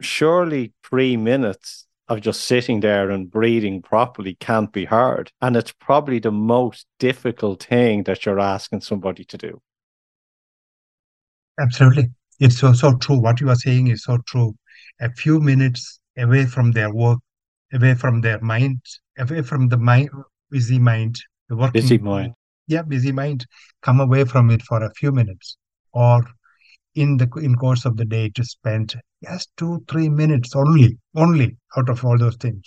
[0.00, 5.30] Surely three minutes of just sitting there and breathing properly can't be hard.
[5.40, 9.60] And it's probably the most difficult thing that you're asking somebody to do.
[11.60, 12.10] Absolutely.
[12.40, 13.20] It's so, so true.
[13.20, 14.54] What you are saying is so true.
[15.00, 17.18] A few minutes away from their work,
[17.72, 18.80] away from their mind,
[19.18, 20.08] away from the mind,
[20.50, 21.16] busy mind,
[21.48, 22.34] the working busy mind.
[22.70, 23.46] Yeah, busy mind.
[23.82, 25.56] Come away from it for a few minutes
[25.92, 26.24] or
[26.94, 28.94] in the in course of the day to spend
[29.24, 32.62] just two, three minutes only, only out of all those things.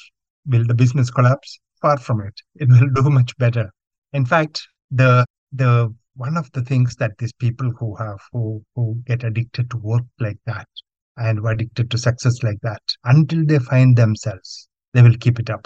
[0.46, 1.58] Will the business collapse?
[1.82, 2.34] Far from it.
[2.56, 3.72] It will do much better.
[4.12, 9.02] In fact, the the one of the things that these people who have who who
[9.06, 10.68] get addicted to work like that
[11.16, 15.40] and who are addicted to success like that, until they find themselves, they will keep
[15.40, 15.66] it up.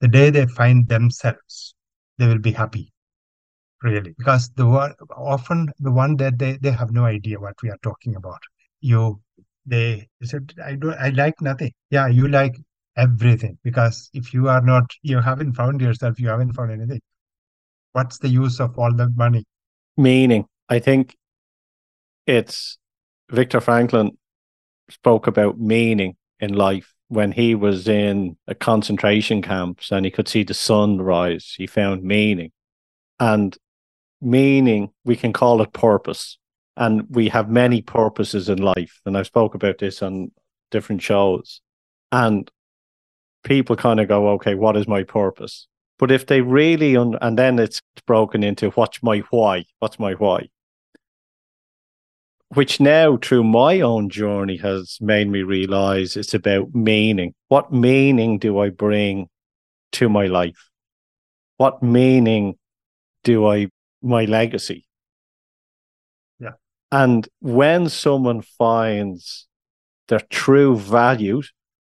[0.00, 1.74] The day they find themselves,
[2.18, 2.93] they will be happy
[3.84, 4.14] really?
[4.18, 7.78] Because the one often the one that they, they have no idea what we are
[7.82, 8.40] talking about.
[8.80, 9.20] You
[9.66, 11.72] they said i don't i like nothing.
[11.90, 12.56] Yeah you like
[12.96, 13.58] everything.
[13.62, 17.00] Because if you are not you haven't found yourself you haven't found anything.
[17.92, 19.44] What's the use of all that money?
[19.96, 20.46] Meaning.
[20.68, 21.14] I think
[22.26, 22.78] it's
[23.30, 24.10] Viktor Frankl
[24.88, 30.26] spoke about meaning in life when he was in a concentration camps and he could
[30.26, 31.54] see the sun rise.
[31.56, 32.50] He found meaning.
[33.20, 33.56] And
[34.24, 36.38] meaning, we can call it purpose.
[36.76, 39.00] And we have many purposes in life.
[39.06, 40.32] And I've spoke about this on
[40.70, 41.60] different shows.
[42.10, 42.50] And
[43.44, 45.68] people kind of go, okay, what is my purpose?
[45.98, 49.64] But if they really, un- and then it's broken into what's my why?
[49.78, 50.48] What's my why?
[52.48, 57.34] Which now, through my own journey, has made me realize it's about meaning.
[57.48, 59.28] What meaning do I bring
[59.92, 60.70] to my life?
[61.56, 62.56] What meaning
[63.22, 63.68] do I
[64.04, 64.84] my legacy.
[66.38, 66.52] Yeah.
[66.92, 69.48] And when someone finds
[70.08, 71.52] their true values,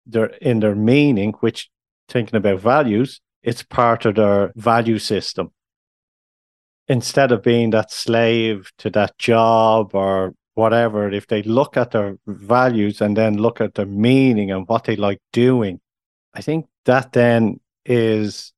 [0.06, 1.70] their in their meaning, which
[2.08, 5.51] thinking about values, it's part of their value system.
[6.88, 12.18] Instead of being that slave to that job or whatever, if they look at their
[12.28, 15.82] values and then look at their meaning and what they like doing,
[16.36, 18.53] I think that then is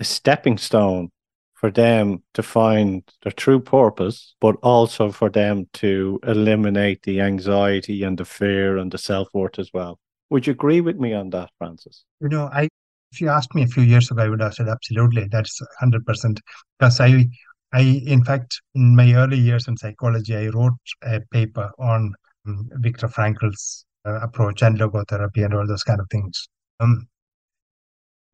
[0.00, 1.10] a stepping stone
[1.58, 8.04] for them to find their true purpose, but also for them to eliminate the anxiety
[8.04, 9.98] and the fear and the self worth as well.
[10.30, 12.04] Would you agree with me on that, Francis?
[12.20, 12.68] You know, I
[13.10, 15.26] if you asked me a few years ago, I would have said absolutely.
[15.32, 16.40] That's hundred percent.
[16.78, 17.26] Because I,
[17.72, 22.14] I in fact, in my early years in psychology, I wrote a paper on
[22.46, 26.48] um, Viktor Frankl's uh, approach and logotherapy and all those kind of things.
[26.78, 27.08] Um,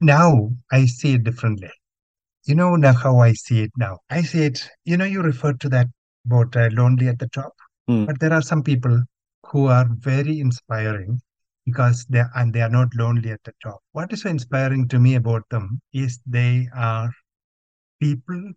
[0.03, 1.71] now I see it differently
[2.47, 3.99] you know now how I see it now.
[4.11, 5.89] I see it, you know, you referred to that
[6.27, 7.53] about uh, lonely at the top,
[7.89, 8.07] mm.
[8.07, 9.01] but there are some people
[9.47, 11.21] who are very inspiring
[11.65, 13.81] because they and they are not lonely at the top.
[13.93, 17.11] What is so inspiring to me about them is they are
[18.01, 18.53] people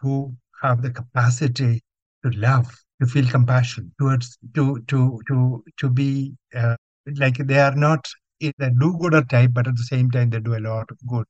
[0.00, 1.82] who have the capacity
[2.24, 2.68] to love,
[3.00, 6.76] to feel compassion towards to to to to be uh,
[7.16, 8.04] like they are not
[8.40, 11.26] the do-gooder type, but at the same time they do a lot of good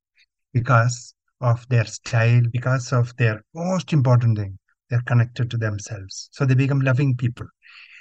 [0.52, 6.28] because of their style, because of their most important thing, they're connected to themselves.
[6.32, 7.46] So they become loving people.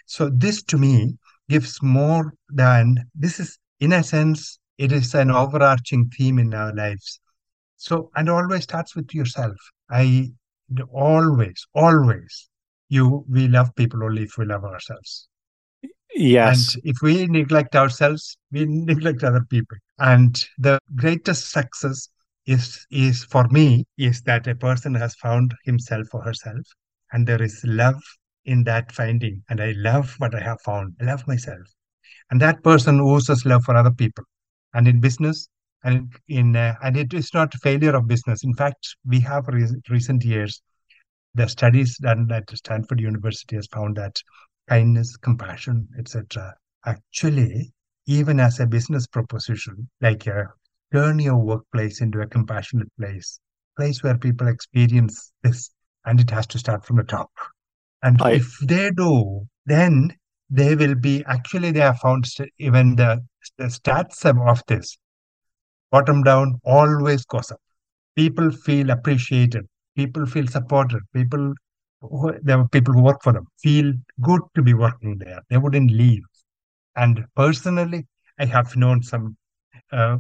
[0.06, 1.18] So this to me
[1.50, 6.74] gives more than this is, in a sense, it is an overarching theme in our
[6.74, 7.20] lives.
[7.78, 9.56] So, and always starts with yourself.
[9.90, 10.32] I
[10.92, 12.50] always, always,
[12.90, 15.28] you, we love people only if we love ourselves.
[16.16, 16.76] Yes.
[16.76, 19.78] And if we neglect ourselves, we neglect other people.
[20.00, 22.10] And the greatest success
[22.56, 26.66] is is for me is that a person has found himself or herself
[27.12, 28.02] and there is love
[28.46, 29.44] in that finding.
[29.50, 30.96] And i love what i have found.
[31.02, 31.68] I love myself.
[32.32, 34.24] And that person oozes love for other people
[34.74, 35.48] and in business
[35.84, 38.44] and in uh, and it is not failure of business.
[38.44, 40.62] In fact we have re- recent years
[41.36, 44.16] the studies done at stanford university has found that
[44.68, 46.54] kindness compassion etc
[46.86, 47.72] actually
[48.08, 50.48] even as a business proposition like a
[50.92, 53.40] turn your workplace into a compassionate place,
[53.78, 55.72] place where people experience this,
[56.06, 57.30] and it has to start from the top.
[58.04, 60.16] And I, if they do, then
[60.50, 62.26] they will be actually they have found
[62.58, 63.20] even the,
[63.58, 64.98] the stats of this
[65.92, 67.60] bottom down always goes up.
[68.16, 69.66] People feel appreciated.
[69.96, 71.02] People feel supported.
[71.14, 71.54] People
[72.02, 75.42] who, there are people who work for them feel good to be working there.
[75.50, 76.24] They wouldn't leave.
[76.96, 78.08] And personally,
[78.40, 79.38] I have known some
[79.92, 80.18] uh,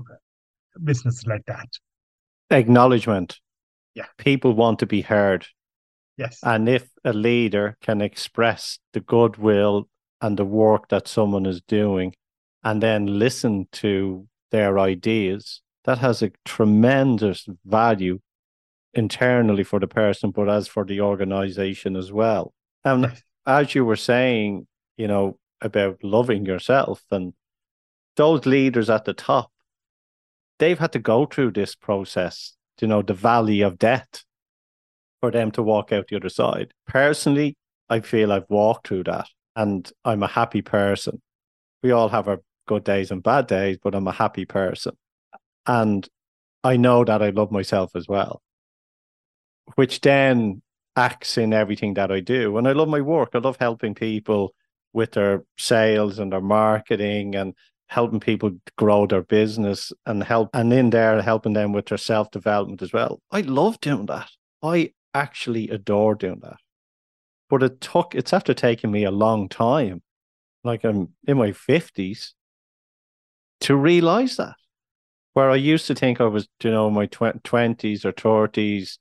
[0.84, 1.68] business like that.
[2.50, 3.40] Acknowledgement.
[3.96, 4.06] Yeah.
[4.18, 5.48] People want to be heard.
[6.18, 6.40] Yes.
[6.44, 9.88] And if a leader can express the goodwill
[10.22, 12.14] and the work that someone is doing
[12.64, 18.20] and then listen to their ideas, that has a tremendous value
[18.94, 22.54] internally for the person, but as for the organization as well.
[22.84, 23.22] And yes.
[23.46, 24.68] as you were saying,
[24.98, 27.34] you know, about loving yourself and
[28.16, 29.52] those leaders at the top
[30.60, 34.24] they've had to go through this process, you know, the valley of death
[35.22, 36.74] for them to walk out the other side.
[36.88, 37.56] Personally,
[37.90, 39.28] I feel I've walked through that.
[39.56, 41.22] and I'm a happy person.
[41.84, 44.96] We all have our good days and bad days, but I'm a happy person.
[45.66, 46.08] And
[46.64, 48.42] I know that I love myself as well,
[49.76, 50.62] which then
[50.96, 52.58] acts in everything that I do.
[52.58, 53.32] And I love my work.
[53.34, 54.54] I love helping people
[54.94, 57.54] with their sales and their marketing and
[57.90, 62.82] helping people grow their business and help and in there helping them with their self-development
[62.82, 63.20] as well.
[63.32, 64.30] I love doing that.
[64.64, 66.58] I actually adore doing that.
[67.50, 70.04] But it took it's after taking me a long time,
[70.64, 72.36] like I'm in my fifties,
[73.62, 74.56] to realize that.
[75.34, 79.00] Where I used to think I was, you know, my twenties or thirties,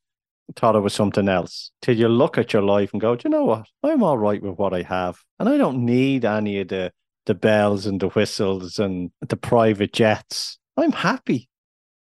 [0.56, 1.72] thought it was something else.
[1.82, 3.66] Till you look at your life and go, do you know what?
[3.82, 6.92] I'm all right with what I have, and I don't need any of the
[7.28, 10.58] the bells and the whistles and the private jets.
[10.76, 11.48] I'm happy.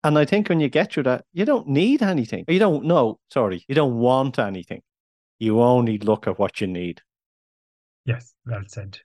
[0.03, 2.47] And I think when you get through that, you don't need anything.
[2.49, 4.81] You don't know, sorry, you don't want anything.
[5.39, 7.03] You only look at what you need.
[8.07, 8.99] Yes, well said.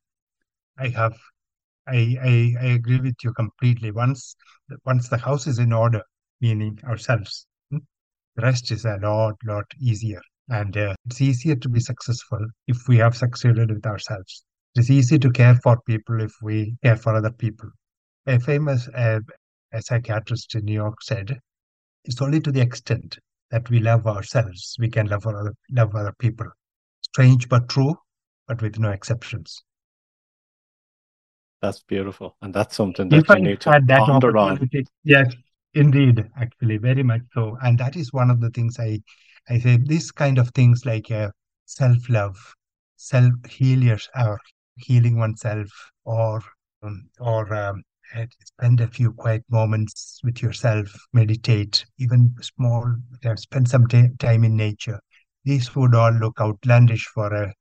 [0.80, 1.18] I have
[1.88, 3.92] I, I, I agree with you completely.
[3.92, 4.36] Once
[4.86, 6.02] once the house is in order,
[6.40, 7.80] meaning ourselves, hmm,
[8.36, 12.88] the rest is a lot lot easier, and uh, it's easier to be successful if
[12.88, 14.45] we have succeeded with ourselves.
[14.76, 17.70] It's easy to care for people if we care for other people.
[18.28, 19.22] A famous uh,
[19.72, 21.40] a psychiatrist in New York said,
[22.04, 23.18] "It's only to the extent
[23.52, 26.48] that we love ourselves we can love other love other people."
[27.02, 27.96] Strange but true,
[28.48, 29.64] but with no exceptions.
[31.62, 34.70] That's beautiful, and that's something that if you I need to that ponder on.
[35.04, 35.34] Yes,
[35.74, 37.58] indeed, actually, very much so.
[37.62, 39.02] And that is one of the things I,
[39.50, 39.78] I say.
[39.78, 41.32] This kind of things like uh,
[41.66, 42.38] self love,
[42.98, 44.38] self healers, or
[44.78, 45.68] healing oneself,
[46.04, 46.42] or
[46.84, 47.84] um, or um,
[48.44, 52.96] spend a few quiet moments with yourself, meditate, even small,
[53.26, 55.00] uh, spend some t- time in nature.
[55.44, 57.54] These would all look outlandish for a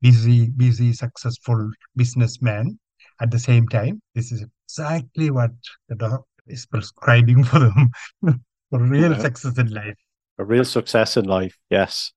[0.00, 2.78] busy, busy, successful businessman
[3.22, 5.52] at the same time, this is exactly what
[5.88, 7.90] the doctor is prescribing for them
[8.70, 9.18] for real yeah.
[9.18, 9.96] success in life.
[10.38, 12.12] A real success in life, yes.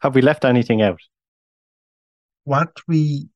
[0.00, 1.00] Have we left anything out?
[2.44, 3.28] What we,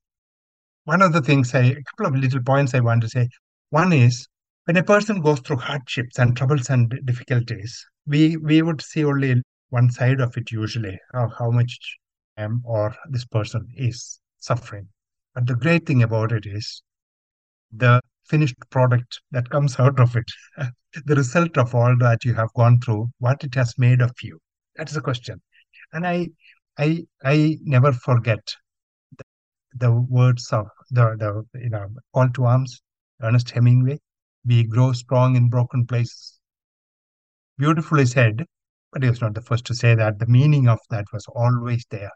[0.84, 3.28] one of the things I, a couple of little points I want to say.
[3.70, 4.26] One is
[4.64, 9.42] when a person goes through hardships and troubles and difficulties, we we would see only
[9.70, 11.98] one side of it usually, how, how much
[12.36, 14.88] um, or this person is suffering.
[15.34, 16.82] But the great thing about it is
[17.72, 20.30] the finished product that comes out of it,
[21.06, 24.38] the result of all that you have gone through, what it has made of you.
[24.76, 25.40] That is the question.
[25.92, 26.28] And I,
[26.78, 28.42] I, I never forget
[29.76, 32.82] the, words of the, the, you know, call to arms,
[33.22, 33.98] Ernest Hemingway.
[34.46, 36.38] We grow strong in broken places.
[37.58, 38.44] Beautifully said,
[38.92, 40.18] but he was not the first to say that.
[40.18, 42.10] The meaning of that was always there.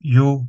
[0.00, 0.48] You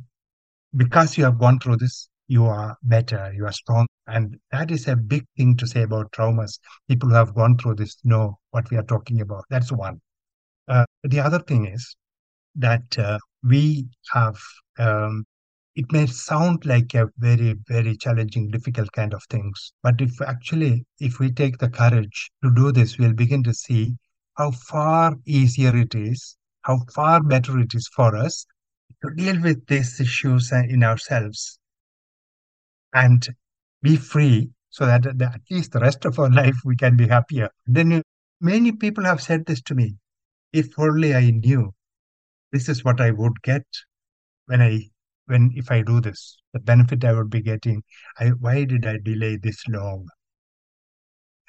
[0.76, 3.86] because you have gone through this, you are better, you are strong.
[4.06, 6.58] And that is a big thing to say about traumas.
[6.88, 9.44] People who have gone through this know what we are talking about.
[9.50, 10.00] That's one.
[10.68, 11.96] Uh, the other thing is
[12.56, 14.36] that uh, we have,
[14.78, 15.24] um,
[15.74, 19.72] it may sound like a very, very challenging, difficult kind of things.
[19.82, 23.96] But if actually, if we take the courage to do this, we'll begin to see
[24.36, 28.44] how far easier it is, how far better it is for us
[29.02, 31.58] to deal with these issues uh, in ourselves
[32.94, 33.28] and
[33.82, 37.48] be free so that at least the rest of our life we can be happier.
[37.66, 38.02] Then uh,
[38.40, 39.96] many people have said this to me.
[40.52, 41.72] If only I knew
[42.52, 43.64] this is what I would get
[44.46, 44.90] when I
[45.26, 47.82] when if I do this, the benefit I would be getting.
[48.18, 50.08] I why did I delay this long?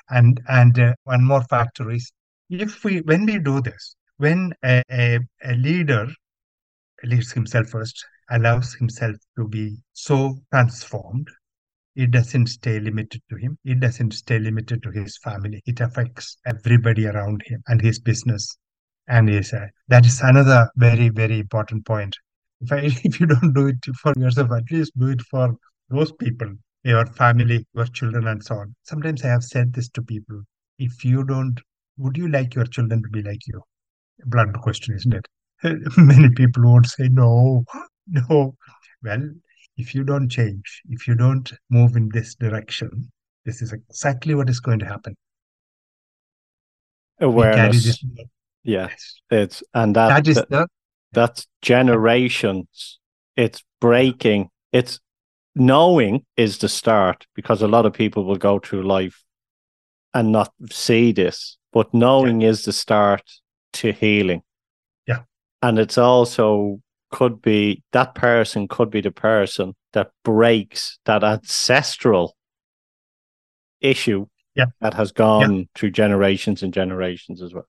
[0.09, 2.11] And and uh, one more factor is
[2.49, 6.07] if we when we do this, when a, a, a leader
[7.03, 11.27] leads himself first, allows himself to be so transformed.
[11.95, 13.57] It doesn't stay limited to him.
[13.63, 15.61] It doesn't stay limited to his family.
[15.65, 18.57] It affects everybody around him and his business.
[19.07, 22.15] And his, uh, that is another very, very important point.
[22.63, 25.55] If, I, if you don't do it for yourself, at least do it for
[25.89, 26.53] those people,
[26.83, 28.75] your family, your children, and so on.
[28.83, 30.41] Sometimes I have said this to people.
[30.79, 31.59] If you don't,
[31.97, 33.61] would you like your children to be like you?
[34.25, 35.25] Blunt question, isn't it?
[35.97, 37.63] many people would say, no,
[38.07, 38.55] no.
[39.03, 39.29] Well,
[39.77, 43.11] if you don't change, if you don't move in this direction,
[43.45, 45.15] this is exactly what is going to happen.
[47.19, 48.03] Awareness.
[48.63, 50.67] Yes, it's and that, that is the
[51.13, 52.99] that's generations.
[53.35, 54.49] It's breaking.
[54.71, 54.99] It's
[55.55, 59.23] knowing is the start because a lot of people will go through life
[60.13, 62.49] and not see this, but knowing yeah.
[62.49, 63.23] is the start
[63.73, 64.41] to healing
[65.07, 65.23] Yeah.
[65.61, 66.79] and it's also
[67.11, 72.35] could be that person could be the person that breaks that ancestral
[73.81, 74.65] issue yeah.
[74.81, 75.63] that has gone yeah.
[75.75, 77.67] through generations and generations as well.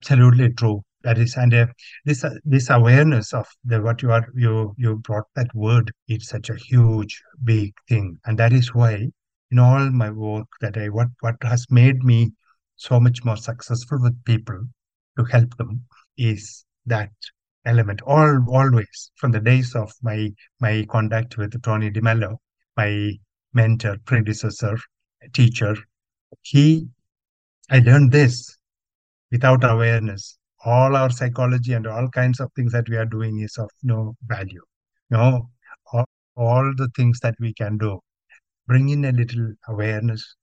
[0.00, 0.82] Absolutely true.
[1.02, 1.66] That is, and uh,
[2.04, 5.92] this uh, this awareness of the what you are you you brought that word.
[6.08, 9.08] It's such a huge, big thing, and that is why
[9.50, 12.32] in all my work that I what what has made me
[12.76, 14.60] so much more successful with people
[15.18, 15.84] to help them
[16.16, 17.10] is that
[17.64, 20.30] element all always from the days of my
[20.60, 22.38] my contact with Tony DeMello,
[22.76, 23.12] my
[23.52, 24.76] mentor, predecessor,
[25.32, 25.76] teacher,
[26.42, 26.88] he
[27.70, 28.56] I learned this
[29.30, 30.38] without awareness.
[30.64, 34.16] All our psychology and all kinds of things that we are doing is of no
[34.26, 34.62] value.
[35.10, 35.48] No,
[35.92, 36.04] all,
[36.36, 38.00] all the things that we can do.
[38.66, 40.36] Bring in a little awareness,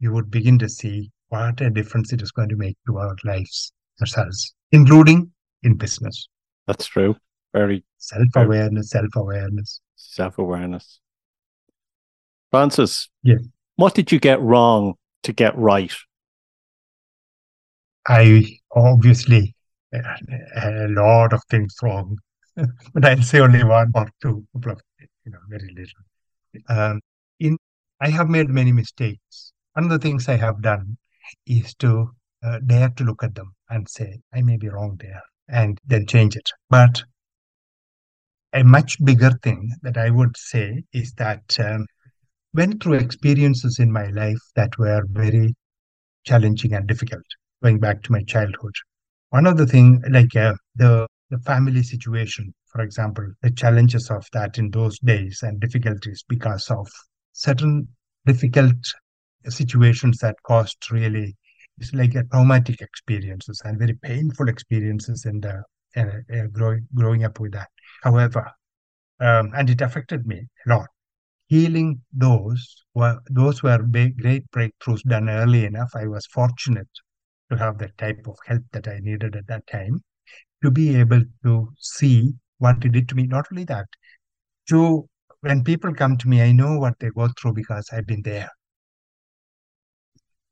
[0.00, 3.16] you would begin to see what a difference it is going to make to our
[3.24, 5.30] lives ourselves, including
[5.62, 6.28] in business.
[6.66, 7.16] That's true.
[7.52, 9.80] Very self awareness, self awareness.
[9.96, 11.00] Self awareness.
[12.50, 13.36] Francis, yeah.
[13.76, 15.94] what did you get wrong to get right?
[18.06, 19.54] I obviously
[19.92, 22.18] a lot of things wrong,
[22.94, 24.82] but I'll say only one or two, couple of
[25.24, 26.02] you know, very little.
[26.68, 27.00] Um,
[27.38, 27.56] in
[28.00, 29.52] I have made many mistakes.
[29.74, 30.96] One of the things I have done
[31.46, 32.10] is to
[32.42, 36.06] uh, dare to look at them and say, I may be wrong there, and then
[36.06, 36.48] change it.
[36.70, 37.02] But
[38.52, 41.86] a much bigger thing that I would say is that um,
[42.54, 45.54] went through experiences in my life that were very
[46.24, 47.24] challenging and difficult,
[47.62, 48.74] going back to my childhood.
[49.30, 54.26] One of the things, like uh, the, the family situation, for example, the challenges of
[54.32, 56.88] that in those days and difficulties because of
[57.32, 57.88] certain
[58.26, 58.76] difficult
[59.48, 61.36] situations that caused really
[61.78, 65.62] it's like a traumatic experiences and very painful experiences in the
[65.96, 67.68] uh, uh, growing growing up with that.
[68.02, 68.50] However,
[69.20, 70.88] um, and it affected me a lot.
[71.46, 75.90] Healing those were those were big, great breakthroughs done early enough.
[75.94, 76.88] I was fortunate
[77.50, 80.02] to have the type of help that I needed at that time
[80.62, 83.26] to be able to see what it did to me.
[83.26, 83.86] Not only that,
[84.68, 85.08] to
[85.40, 88.48] when people come to me, I know what they go through because I've been there.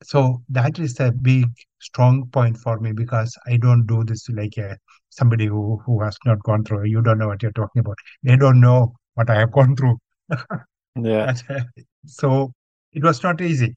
[0.02, 1.46] So that is a big
[1.80, 4.76] strong point for me because i don't do this like a,
[5.10, 6.84] somebody who who has not gone through.
[6.84, 7.98] You don't know what you're talking about.
[8.22, 9.98] They don't know what i have gone through.
[11.00, 11.32] Yeah.
[12.06, 12.52] So
[12.92, 13.76] it was not easy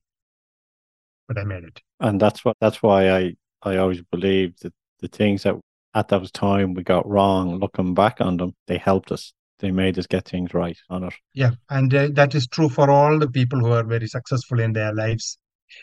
[1.32, 5.08] but i made it and that's what that's why i i always believe that the
[5.08, 5.56] things that
[5.94, 9.98] at that time we got wrong looking back on them they helped us they made
[10.00, 13.30] us get things right on it yeah and uh, that is true for all the
[13.30, 15.38] people who are very successful in their lives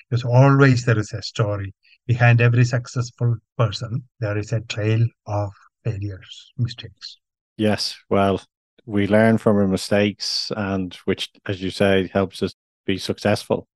[0.09, 1.75] because always there is a story.
[2.07, 5.51] Behind every successful person, there is a trail of
[5.85, 7.19] failures, mistakes.
[7.57, 8.41] Yes, well,
[8.87, 12.55] we learn from our mistakes, and which, as you say, helps us
[12.87, 13.67] be successful.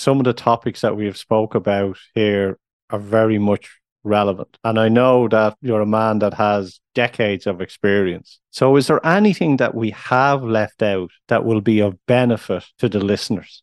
[0.00, 4.56] Some of the topics that we have spoke about here are very much relevant.
[4.64, 8.40] And I know that you're a man that has decades of experience.
[8.50, 12.88] So, is there anything that we have left out that will be of benefit to
[12.88, 13.62] the listeners?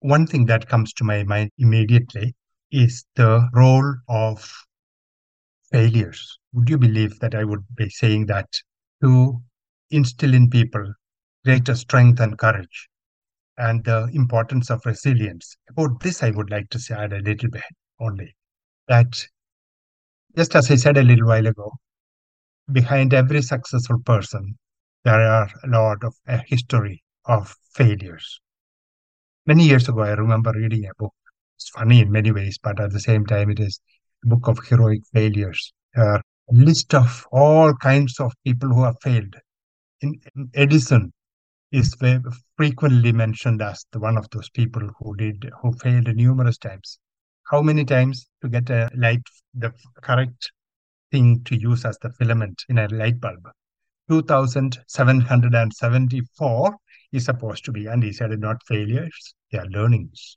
[0.00, 2.34] one thing that comes to my mind immediately
[2.70, 4.48] is the role of
[5.72, 6.38] failures.
[6.52, 8.48] Would you believe that I would be saying that
[9.02, 9.40] to
[9.90, 10.94] instill in people
[11.44, 12.88] greater strength and courage
[13.58, 15.56] and the importance of resilience?
[15.68, 17.62] About this, I would like to say add a little bit
[18.00, 18.34] only
[18.86, 19.26] that
[20.36, 21.72] just as I said a little while ago,
[22.72, 24.56] behind every successful person,
[25.04, 28.40] there are a lot of a history of failures
[29.48, 31.14] many years ago, I remember reading a book.
[31.56, 33.80] It's funny in many ways, but at the same time, it is
[34.24, 35.72] a book of heroic failures.
[35.96, 39.34] A list of all kinds of people who have failed.
[40.02, 41.12] In, in Edison
[41.70, 41.94] is
[42.56, 46.98] frequently mentioned as the one of those people who did who failed numerous times.
[47.50, 49.22] How many times to get a light,
[49.54, 50.50] the correct
[51.10, 53.50] thing to use as the filament in a light bulb?
[54.10, 56.76] 2,774
[57.12, 60.36] is supposed to be, and he said not failures, they are learnings.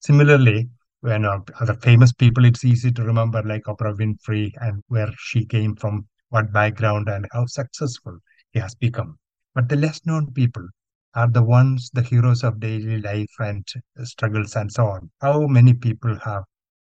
[0.00, 0.68] Similarly,
[1.00, 5.74] when other famous people, it's easy to remember, like Oprah Winfrey and where she came
[5.76, 8.18] from, what background, and how successful
[8.52, 9.18] he has become.
[9.54, 10.66] But the less known people
[11.14, 13.66] are the ones, the heroes of daily life and
[14.04, 15.10] struggles and so on.
[15.20, 16.44] How many people have,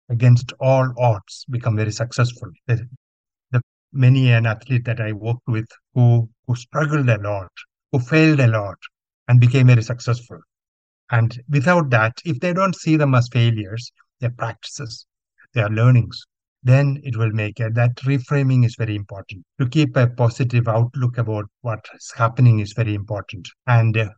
[0.08, 2.50] against all odds, become very successful?
[2.66, 2.88] The,
[3.52, 3.60] the
[3.92, 7.52] many an athlete that I worked with who who struggled a lot,
[7.92, 8.78] who failed a lot,
[9.28, 10.40] and became very successful.
[11.10, 15.06] And without that, if they don't see them as failures, they're practices,
[15.54, 16.26] their learnings.
[16.62, 17.74] Then it will make it.
[17.74, 19.44] That reframing is very important.
[19.60, 23.48] To keep a positive outlook about what is happening is very important.
[23.66, 24.08] And uh,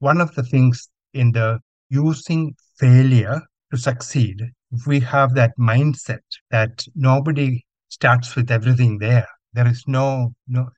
[0.00, 3.40] one of the things in the using failure
[3.72, 6.20] to succeed, if we have that mindset
[6.50, 10.68] that nobody starts with everything there, there is no, no,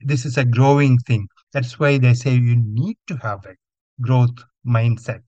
[0.00, 1.28] this is a growing thing.
[1.52, 3.54] That's why they say you need to have a
[4.00, 5.22] growth mindset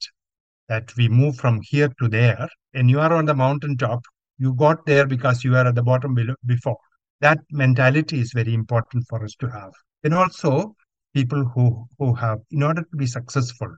[0.69, 2.49] that we move from here to there.
[2.75, 4.01] And you are on the mountaintop,
[4.39, 6.77] you got there because you were at the bottom below, before.
[7.21, 9.73] That mentality is very important for us to have.
[10.05, 10.75] And also,
[11.15, 13.75] people who, who have, in order to be successful,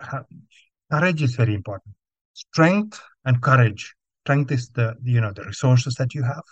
[0.00, 0.24] have,
[0.90, 1.94] courage is very important.
[2.34, 3.94] Strength and courage.
[4.24, 6.42] Strength is the, you know, the resources that you have.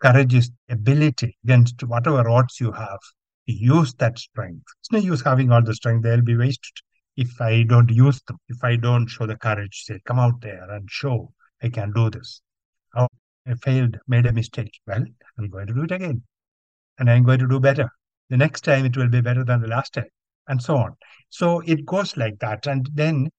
[0.00, 2.98] Courage is ability against whatever odds you have
[3.48, 4.64] to use that strength.
[4.80, 6.72] It's no use having all the strength, they'll be wasted
[7.16, 10.70] if I don't use them, if I don't show the courage, say, come out there
[10.70, 11.32] and show
[11.62, 12.40] I can do this.
[13.46, 14.78] I failed, made a mistake.
[14.86, 15.04] Well,
[15.38, 16.22] I'm going to do it again.
[16.98, 17.90] And I'm going to do better.
[18.30, 20.08] The next time it will be better than the last time,
[20.48, 20.96] and so on.
[21.28, 22.66] So it goes like that.
[22.66, 23.30] And then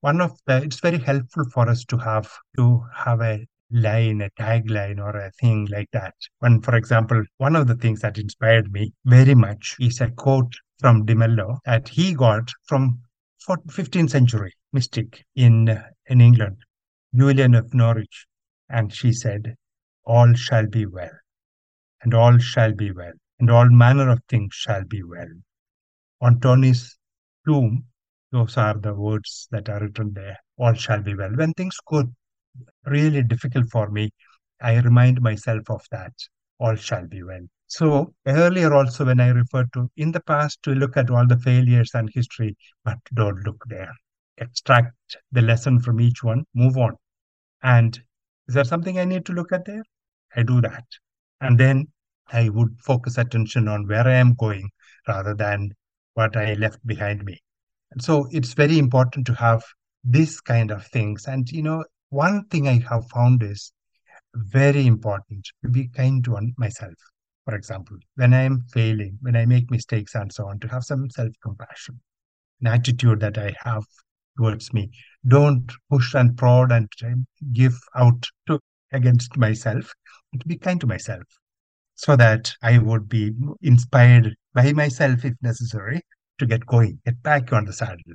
[0.00, 4.30] one of the it's very helpful for us to have to have a line, a
[4.30, 6.14] tagline, or a thing like that.
[6.40, 10.54] When, for example, one of the things that inspired me very much is a quote
[10.80, 13.00] from De Mello that he got from
[13.48, 16.56] 15th century mystic in in England,
[17.14, 18.26] Julian of Norwich,
[18.72, 19.54] and she said,
[20.04, 21.16] All shall be well,
[22.02, 25.28] and all shall be well, and all manner of things shall be well.
[26.22, 26.98] On Tony's
[27.46, 27.84] tomb,
[28.32, 30.38] those are the words that are written there.
[30.56, 31.30] All shall be well.
[31.34, 32.04] When things go
[32.86, 34.10] really difficult for me,
[34.60, 36.12] I remind myself of that.
[36.58, 37.46] All shall be well.
[37.66, 41.38] So earlier also when I referred to in the past to look at all the
[41.38, 43.92] failures and history, but don't look there.
[44.38, 44.94] Extract
[45.30, 46.96] the lesson from each one, move on.
[47.62, 48.00] And
[48.48, 49.82] is there something I need to look at there?
[50.36, 50.84] I do that.
[51.40, 51.88] And then
[52.32, 54.70] I would focus attention on where I am going
[55.06, 55.72] rather than
[56.14, 57.38] what I left behind me.
[57.90, 59.62] And so it's very important to have
[60.04, 61.26] this kind of things.
[61.26, 63.72] And, you know, one thing I have found is
[64.34, 66.94] very important to be kind to myself.
[67.44, 70.84] For example, when I am failing, when I make mistakes and so on, to have
[70.84, 72.00] some self compassion,
[72.60, 73.84] an attitude that I have
[74.36, 74.90] towards me.
[75.26, 76.88] Don't push and prod and
[77.52, 78.58] give out to
[78.92, 79.92] against myself.
[80.46, 81.24] Be kind to myself,
[81.94, 86.02] so that I would be inspired by myself if necessary
[86.38, 88.14] to get going, get back on the saddle.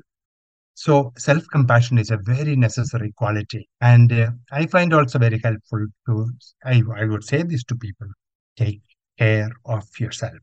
[0.73, 5.85] So self compassion is a very necessary quality, and uh, I find also very helpful
[6.07, 6.31] to.
[6.63, 8.07] I I would say this to people:
[8.55, 8.81] take
[9.17, 10.41] care of yourself.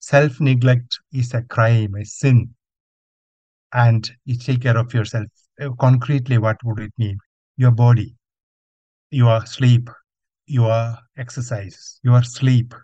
[0.00, 2.54] Self neglect is a crime, a sin
[3.74, 5.26] and you take care of yourself.
[5.60, 7.18] Uh, concretely, what would it mean?
[7.56, 8.16] Your body,
[9.10, 9.88] your sleep,
[10.46, 12.74] your exercise, your sleep.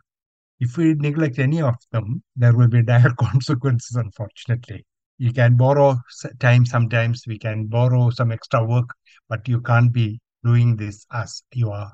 [0.61, 4.85] If we neglect any of them, there will be dire consequences, unfortunately.
[5.19, 5.97] You can borrow
[6.39, 8.89] time sometimes, we can borrow some extra work,
[9.29, 11.91] but you can't be doing this as your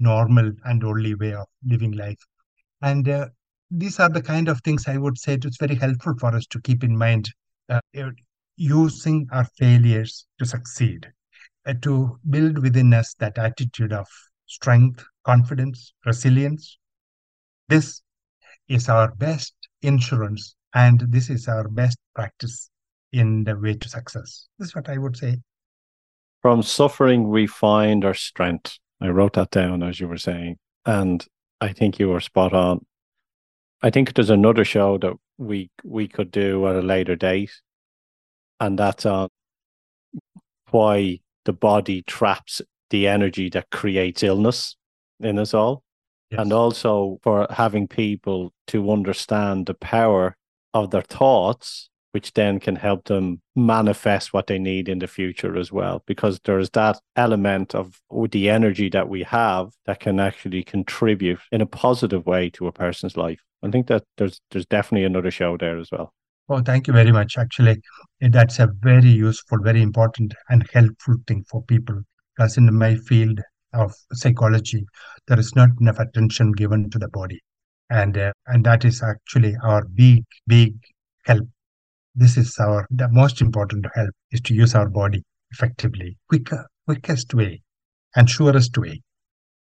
[0.00, 2.18] normal and only way of living life.
[2.82, 3.28] And uh,
[3.70, 6.60] these are the kind of things I would say it's very helpful for us to
[6.60, 7.30] keep in mind.
[7.68, 7.80] Uh,
[8.56, 11.10] using our failures to succeed,
[11.66, 14.06] uh, to build within us that attitude of
[14.46, 16.78] strength, confidence, resilience.
[17.68, 18.02] This
[18.68, 22.70] is our best insurance, and this is our best practice
[23.12, 24.48] in the way to success.
[24.58, 25.38] This is what I would say.
[26.42, 28.78] From suffering, we find our strength.
[29.00, 31.24] I wrote that down as you were saying, and
[31.60, 32.84] I think you were spot on.
[33.82, 37.50] I think there's another show that we we could do at a later date
[38.64, 39.28] and that's on
[40.70, 44.76] why the body traps the energy that creates illness
[45.20, 45.82] in us all.
[46.30, 46.40] Yes.
[46.40, 50.36] And also for having people to understand the power
[50.72, 55.56] of their thoughts, which then can help them manifest what they need in the future
[55.56, 56.02] as well.
[56.06, 58.00] Because there's that element of
[58.30, 62.72] the energy that we have that can actually contribute in a positive way to a
[62.72, 63.40] person's life.
[63.62, 66.12] I think that there's there's definitely another show there as well.
[66.48, 67.38] Oh, thank you very much.
[67.38, 67.80] Actually,
[68.20, 72.02] that's a very useful, very important, and helpful thing for people.
[72.36, 73.40] Because in my field
[73.72, 74.84] of psychology,
[75.26, 77.40] there is not enough attention given to the body,
[77.90, 80.74] and uh, and that is actually our big, big
[81.24, 81.48] help.
[82.14, 87.32] This is our the most important help is to use our body effectively, quicker, quickest
[87.32, 87.62] way,
[88.16, 89.00] and surest way.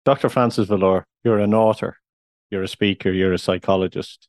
[0.05, 0.29] Dr.
[0.29, 1.97] Francis Valloor, you're an author,
[2.51, 4.29] you're a speaker, you're a psychologist.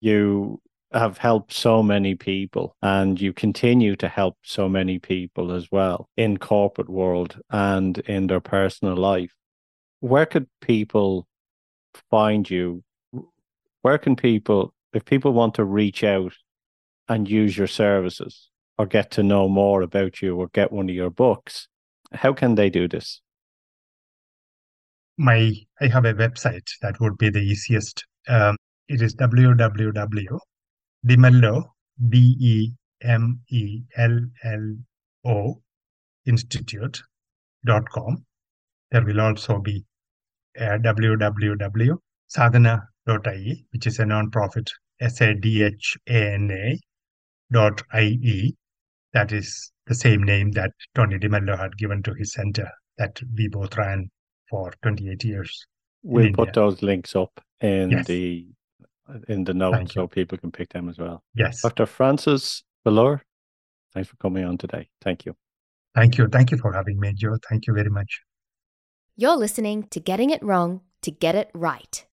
[0.00, 0.60] You
[0.92, 6.08] have helped so many people and you continue to help so many people as well
[6.16, 9.32] in corporate world and in their personal life
[10.00, 11.26] where could people
[12.10, 12.82] find you?
[13.82, 16.32] Where can people, if people want to reach out
[17.08, 20.94] and use your services or get to know more about you or get one of
[20.94, 21.68] your books,
[22.12, 23.20] how can they do this?
[25.18, 28.04] My I have a website that would be the easiest.
[28.28, 28.56] Um,
[28.86, 29.14] it is
[31.04, 31.64] www.demello
[32.08, 32.72] d e
[33.02, 34.76] m e l l
[35.24, 35.60] o
[36.26, 38.24] institute.com.
[38.90, 39.84] There will also be
[40.58, 44.70] uh, www.sadhana.ie, which is a non-profit
[45.00, 46.80] S-A-D-H-A-N-A
[47.52, 48.56] dot I-E.
[49.12, 53.48] That is the same name that Tony DeMello had given to his center that we
[53.48, 54.08] both ran
[54.48, 55.66] for 28 years.
[56.02, 58.06] We'll put those links up in yes.
[58.06, 58.46] the
[59.28, 61.22] in the notes so people can pick them as well.
[61.34, 61.62] Yes.
[61.62, 61.86] Dr.
[61.86, 63.20] Francis Valloor,
[63.94, 64.88] thanks for coming on today.
[65.02, 65.36] Thank you.
[65.94, 66.28] Thank you.
[66.28, 67.36] Thank you for having me, Joe.
[67.48, 68.20] Thank you very much.
[69.16, 72.06] You're listening to Getting It Wrong to Get It Right.